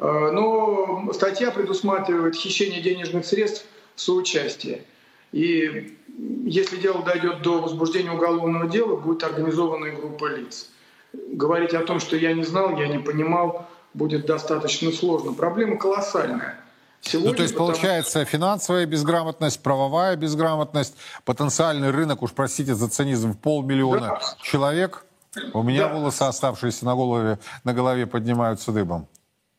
[0.00, 3.64] Э, но статья предусматривает хищение денежных средств
[3.94, 4.82] в соучастии.
[5.30, 10.70] И если дело дойдет до возбуждения уголовного дела, будет организованная группа лиц.
[11.12, 15.32] Говорить о том, что я не знал, я не понимал, будет достаточно сложно.
[15.32, 16.58] Проблема колоссальная.
[17.00, 17.70] Сегодня, ну, то есть, потому...
[17.72, 24.20] получается, финансовая безграмотность, правовая безграмотность, потенциальный рынок, уж простите за цинизм, в полмиллиона да.
[24.40, 25.04] человек.
[25.52, 25.94] У меня да.
[25.94, 29.08] волосы, оставшиеся на голове, на голове, поднимаются дыбом.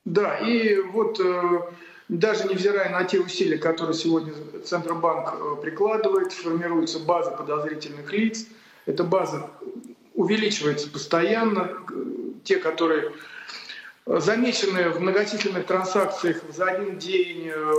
[0.05, 1.61] Да, и вот э,
[2.09, 4.33] даже невзирая на те усилия, которые сегодня
[4.65, 8.45] Центробанк э, прикладывает, формируется база подозрительных лиц.
[8.85, 9.49] Эта база
[10.13, 11.71] увеличивается постоянно.
[12.43, 13.13] Те, которые
[14.05, 17.73] замечены в многочисленных транзакциях за один день, э,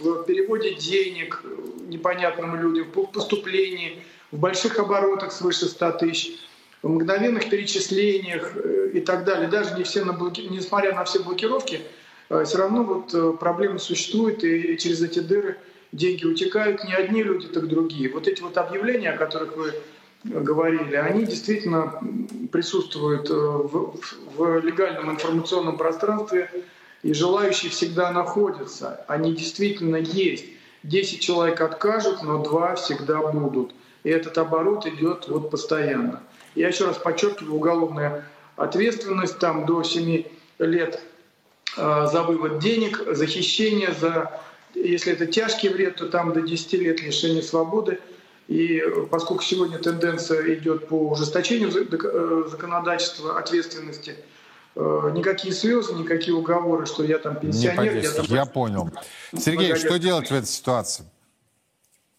[0.00, 1.42] в переводе денег
[1.88, 6.38] непонятным людям, по поступлении, в больших оборотах свыше 100 тысяч,
[6.82, 9.48] в мгновенных перечислениях э, и так далее.
[9.48, 10.42] Даже не все на блоки...
[10.42, 11.80] несмотря на все блокировки, э,
[12.28, 15.56] все равно вот проблемы существуют, и через эти дыры
[15.92, 18.10] деньги утекают не одни люди, так другие.
[18.10, 19.72] Вот эти вот объявления, о которых вы
[20.24, 22.00] говорили, они действительно
[22.50, 23.98] присутствуют э, в,
[24.36, 26.50] в легальном информационном пространстве,
[27.02, 29.04] и желающие всегда находятся.
[29.06, 30.46] Они действительно есть.
[30.82, 33.72] Десять человек откажут, но два всегда будут.
[34.02, 36.22] И этот оборот идет вот постоянно.
[36.54, 38.24] Я еще раз подчеркиваю, уголовная
[38.56, 40.24] ответственность там до 7
[40.58, 41.07] лет э,
[41.78, 44.40] за вывод денег, за хищение, за,
[44.74, 47.98] если это тяжкий вред, то там до 10 лет лишения свободы–
[48.48, 54.16] и поскольку сегодня тенденция идет по ужесточению э, законодательства, ответственности,
[54.74, 57.94] э, никакие слезы, никакие уговоры, что я там пенсионер.
[57.94, 58.24] Не я, там...
[58.26, 58.90] я понял.
[59.36, 61.04] Сергей, что делать в этой ситуации?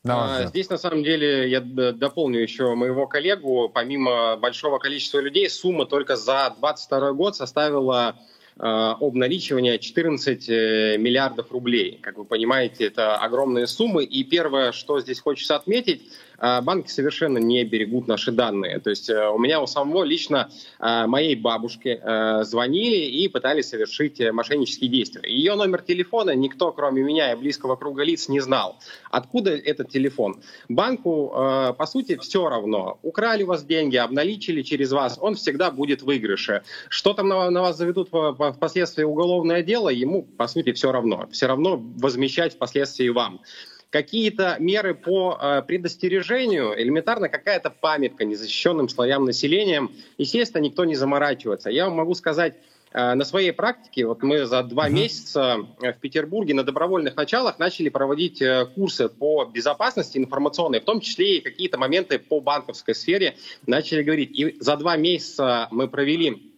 [0.08, 3.68] А, здесь, на самом деле, я дополню еще моего коллегу.
[3.68, 11.52] Помимо большого количества людей, сумма только за 2022 год составила Э, обналичивания 14 э, миллиардов
[11.52, 11.98] рублей.
[12.02, 14.04] Как вы понимаете, это огромные суммы.
[14.04, 18.80] И первое, что здесь хочется отметить, э, банки совершенно не берегут наши данные.
[18.80, 22.02] То есть у меня у самого лично моей бабушке
[22.42, 25.30] звонили и пытались совершить мошеннические действия.
[25.30, 28.78] Ее номер телефона никто, кроме меня и близкого круга лиц, не знал.
[29.10, 30.42] Откуда этот телефон?
[30.68, 31.30] Банку,
[31.78, 33.00] по сути, все равно.
[33.04, 36.64] Украли у вас деньги, обналичили через вас, он всегда будет в выигрыше.
[36.90, 40.92] Что там на, на вас заведут по, по впоследствии уголовное дело, ему, по сути, все
[40.92, 41.28] равно.
[41.32, 43.42] Все равно возмещать впоследствии вам
[43.90, 49.88] какие-то меры по э, предостережению, элементарно какая-то памятка незащищенным слоям населения,
[50.18, 51.70] естественно, никто не заморачивается.
[51.70, 52.56] Я вам могу сказать,
[52.92, 54.92] э, на своей практике, вот мы за два uh-huh.
[54.92, 61.00] месяца в Петербурге на добровольных началах начали проводить э, курсы по безопасности информационной, в том
[61.00, 64.38] числе и какие-то моменты по банковской сфере начали говорить.
[64.38, 66.49] И за два месяца мы провели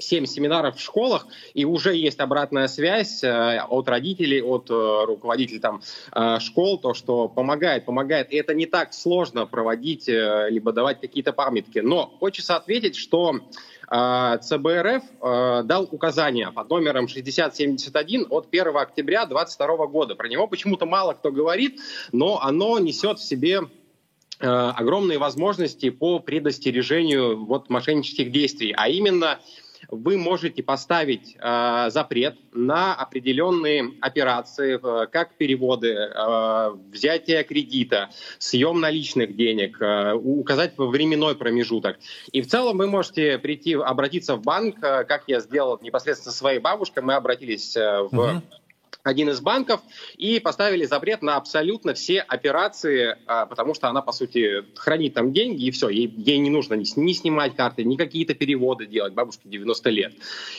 [0.00, 5.60] 7 семинаров в школах, и уже есть обратная связь э, от родителей, от э, руководителей
[5.60, 5.82] там,
[6.12, 8.32] э, школ, то, что помогает, помогает.
[8.32, 11.78] И это не так сложно проводить, либо давать какие-то памятки.
[11.78, 13.40] Но хочется ответить, что
[13.88, 20.14] ЦБРФ дал указание под номером 6071 от 1 октября 2022 года.
[20.14, 21.80] Про него почему-то мало кто говорит,
[22.12, 23.62] но оно несет в себе
[24.38, 29.40] огромные возможности по предостережению вот мошеннических действий, а именно
[29.90, 38.80] вы можете поставить э, запрет на определенные операции, э, как переводы, э, взятие кредита, съем
[38.80, 41.98] наличных денег, э, указать временной промежуток.
[42.32, 46.58] И в целом вы можете прийти, обратиться в банк, э, как я сделал непосредственно своей
[46.58, 48.42] бабушкой, мы обратились э, в угу
[49.02, 49.80] один из банков
[50.16, 55.32] и поставили запрет на абсолютно все операции, а, потому что она, по сути, хранит там
[55.32, 55.88] деньги и все.
[55.88, 59.14] Ей, ей не нужно ни, ни снимать карты, ни какие-то переводы делать.
[59.14, 60.12] Бабушке 90 лет.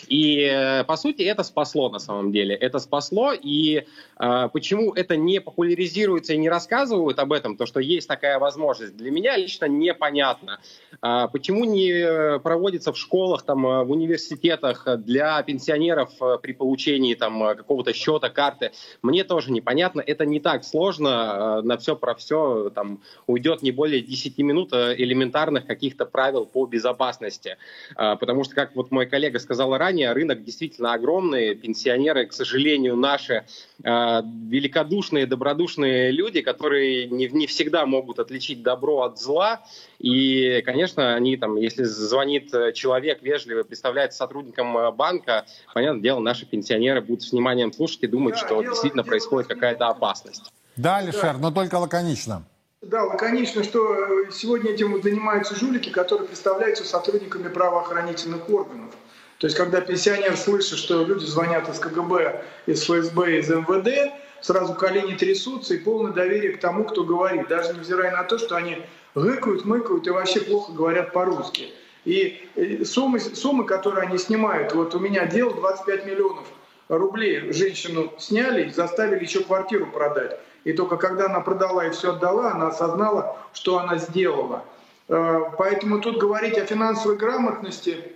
[0.08, 2.56] И, э, по сути, это спасло на самом деле.
[2.56, 3.34] Это спасло.
[3.34, 3.86] И
[4.20, 8.96] э, почему это не популяризируется и не рассказывают об этом, то, что есть такая возможность,
[8.98, 10.60] для меня лично непонятно.
[11.02, 16.12] Э, почему не проводится в школах, там, в университетах для пенсионеров
[16.42, 18.72] при получении там, какого-то счета карты.
[19.02, 20.02] Мне тоже непонятно.
[20.02, 21.60] Это не так сложно.
[21.60, 26.46] Э, на все про все там уйдет не более 10 минут э, элементарных каких-то правил
[26.46, 27.58] по безопасности.
[27.98, 31.56] Э, потому что, как вот мой коллега сказал ранее, рынок действительно огромный.
[31.56, 33.46] Пенсионеры, к сожалению, наши
[33.84, 39.64] великодушные, добродушные люди, которые не, не всегда могут отличить добро от зла.
[39.98, 47.02] И, конечно, они там, если звонит человек вежливый, представляется сотрудником банка, понятное дело, наши пенсионеры
[47.02, 50.52] будут с вниманием слушать и думать, думать, что действительно происходит какая-то опасность.
[50.78, 52.44] Да, Алишер, но только лаконично.
[52.82, 58.96] Да, лаконично, что э, сегодня этим занимаются жулики, которые представляются сотрудниками правоохранительных органов.
[59.38, 64.74] То есть, когда пенсионер слышит, что люди звонят из КГБ, из ФСБ, из МВД, сразу
[64.74, 68.82] колени трясутся и полное доверие к тому, кто говорит, даже невзирая на то, что они
[69.14, 71.70] гыкают, мыкают и вообще плохо говорят по-русски.
[72.06, 76.48] И э, суммы, суммы, которые они снимают, вот у меня дело 25 миллионов–
[76.98, 80.40] рублей женщину сняли заставили еще квартиру продать.
[80.64, 84.64] И только когда она продала и все отдала, она осознала, что она сделала.
[85.08, 88.14] Э, поэтому тут говорить о финансовой грамотности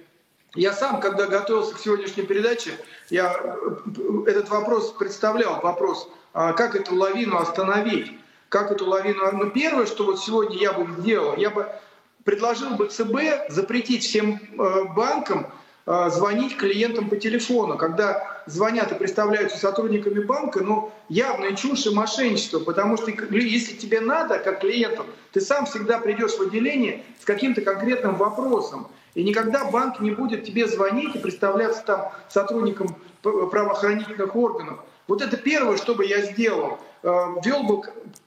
[0.55, 2.71] Я сам, когда готовился к сегодняшней передаче,
[3.09, 3.35] я
[4.25, 8.11] этот вопрос представлял, вопрос, а как эту лавину остановить,
[8.47, 9.31] как эту лавину...
[9.33, 11.67] Ну, первое, что вот сегодня я бы сделал, я бы
[12.23, 15.49] предложил бы ЦБ запретить всем э, банкам э,
[15.85, 17.77] звонить клиентам по телефону.
[17.77, 23.99] Когда звонят и представляются сотрудниками банка, ну, явная чушь и мошенничество, потому что если тебе
[23.99, 28.87] надо, как клиенту, ты сам всегда придешь в отделение с каким-то конкретным вопросом.
[29.13, 34.79] И никогда банк не будет тебе звонить и представляться там сотрудником правоохранительных органов.
[35.07, 36.79] Вот это первое, что бы я сделал.
[37.03, 37.81] Э, Ввел бы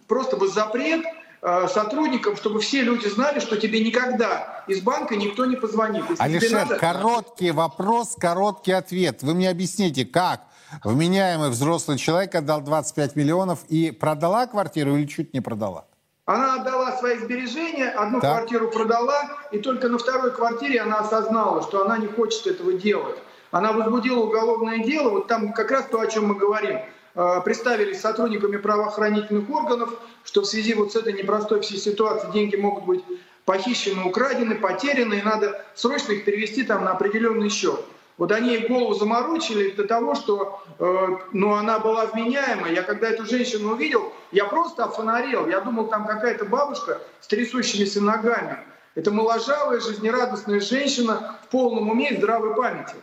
[0.07, 5.45] просто бы запрет Э, сотрудникам, чтобы все люди знали, что тебе никогда из банка никто
[5.47, 6.05] не позвонит.
[6.11, 6.77] Если Алишер, надо...
[6.77, 9.23] короткий вопрос, короткий ответ.
[9.23, 10.43] Вы мне объясните, как
[10.85, 15.87] вменяемый взрослый человек отдал 25 миллионов и продала квартиру или чуть не продала?
[16.27, 18.33] Она отдала свои сбережения, одну так.
[18.33, 23.17] квартиру продала, и только на второй квартире она осознала, что она не хочет этого делать.
[23.51, 26.98] Она возбудила уголовное дело, вот там как раз то, о чем мы говорим– Э,
[27.45, 29.91] представились сотрудниками правоохранительных органов,
[30.25, 33.05] что в связи вот с этой непростой всей ситуацией деньги могут быть
[33.45, 37.81] похищены, украдены, потеряны, и надо срочно их перевести там на определенный счет.
[38.19, 42.73] Вот они ей голову заморочили до того, что э, ну, она была вменяемая.
[42.73, 45.49] Я когда эту женщину увидел, я просто офонарел.
[45.49, 48.59] Я думал, там какая-то бабушка с трясущимися ногами.
[48.97, 52.97] Это моложавая, жизнерадостная женщина в полном уме и здравой памяти.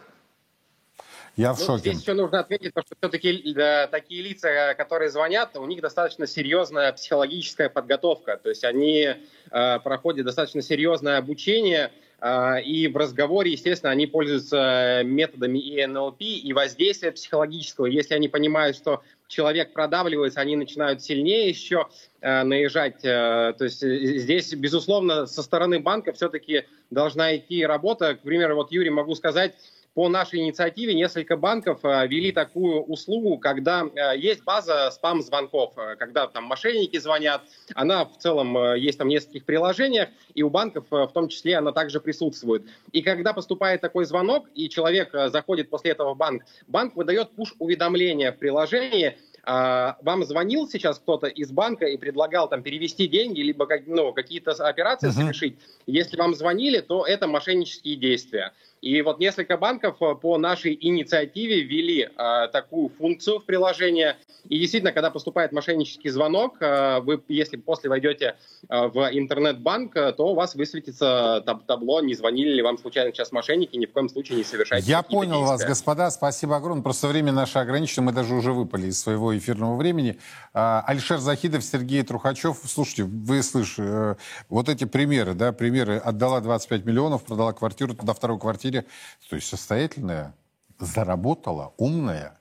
[1.36, 1.92] Я в ну, шоке.
[1.92, 6.94] Здесь еще нужно отметить, что все-таки да, такие лица, которые звонят, у них достаточно серьезная
[6.94, 8.40] психологическая подготовка.
[8.42, 9.16] То есть они
[9.52, 16.22] э, проходят достаточно серьезное обучение, э, и в разговоре, естественно, они пользуются методами и НЛП,
[16.22, 17.88] и воздействия психологического.
[17.88, 21.88] Если они понимают, что человек продавливается, они начинают сильнее еще
[22.22, 23.04] э, наезжать.
[23.04, 28.16] Э, то есть э, здесь, безусловно, со стороны банка все-таки должна идти работа.
[28.16, 29.56] К примеру, вот Юрий могу сказать,
[29.96, 35.96] по нашей инициативе несколько банков э, ввели такую услугу, когда э, есть база спам-звонков, э,
[35.96, 37.42] когда там мошенники звонят,
[37.74, 41.72] она в целом есть там в нескольких приложениях, и у банков в том числе она
[41.72, 42.64] также присутствует.
[42.92, 48.34] И когда поступает такой звонок, и человек заходит после этого в банк, банк выдает пуш-уведомление
[48.34, 49.18] в приложении,
[49.48, 54.52] а, вам звонил сейчас кто-то из банка и предлагал там перевести деньги, либо ну, какие-то
[54.52, 55.12] операции uh-huh.
[55.12, 55.60] совершить.
[55.86, 58.54] Если вам звонили, то это мошеннические действия.
[58.86, 64.16] И вот несколько банков э, по нашей инициативе ввели э, такую функцию в приложение.
[64.48, 68.36] И действительно, когда поступает мошеннический звонок, э, вы, если после войдете
[68.70, 73.12] э, в интернет-банк, э, то у вас высветится таб- табло, не звонили ли вам случайно
[73.12, 75.48] сейчас мошенники, ни в коем случае не совершайте Я понял действия.
[75.48, 76.84] вас, господа, спасибо огромное.
[76.84, 80.20] Просто время наше ограничено, мы даже уже выпали из своего эфирного времени.
[80.54, 82.60] Э, Альшер Захидов, Сергей Трухачев.
[82.64, 84.16] Слушайте, вы слышите, э,
[84.48, 85.98] вот эти примеры, да, примеры.
[85.98, 88.86] Отдала 25 миллионов, продала квартиру, туда вторую квартиру квартире.
[89.30, 90.34] То есть состоятельная,
[90.80, 92.38] заработала, умная,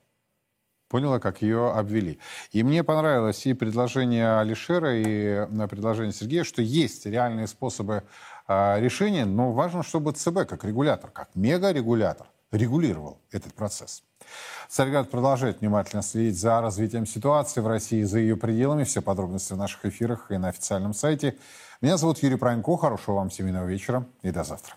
[0.89, 2.18] поняла, как ее обвели.
[2.53, 8.03] И мне понравилось и предложение Алишера, и э, предложение Сергея, что есть реальные способы
[8.47, 14.03] а, решения, но важно, чтобы ЦБ как регулятор, как мегарегулятор регулировал этот процесс.
[14.68, 18.85] Царьград продолжает внимательно следить за развитием ситуации в России и за ее пределами.
[18.85, 21.37] Все подробности в наших эфирах и на официальном сайте.
[21.80, 22.76] Меня зовут Юрий Пронько.
[22.76, 24.76] Хорошего вам семейного вечера и до завтра.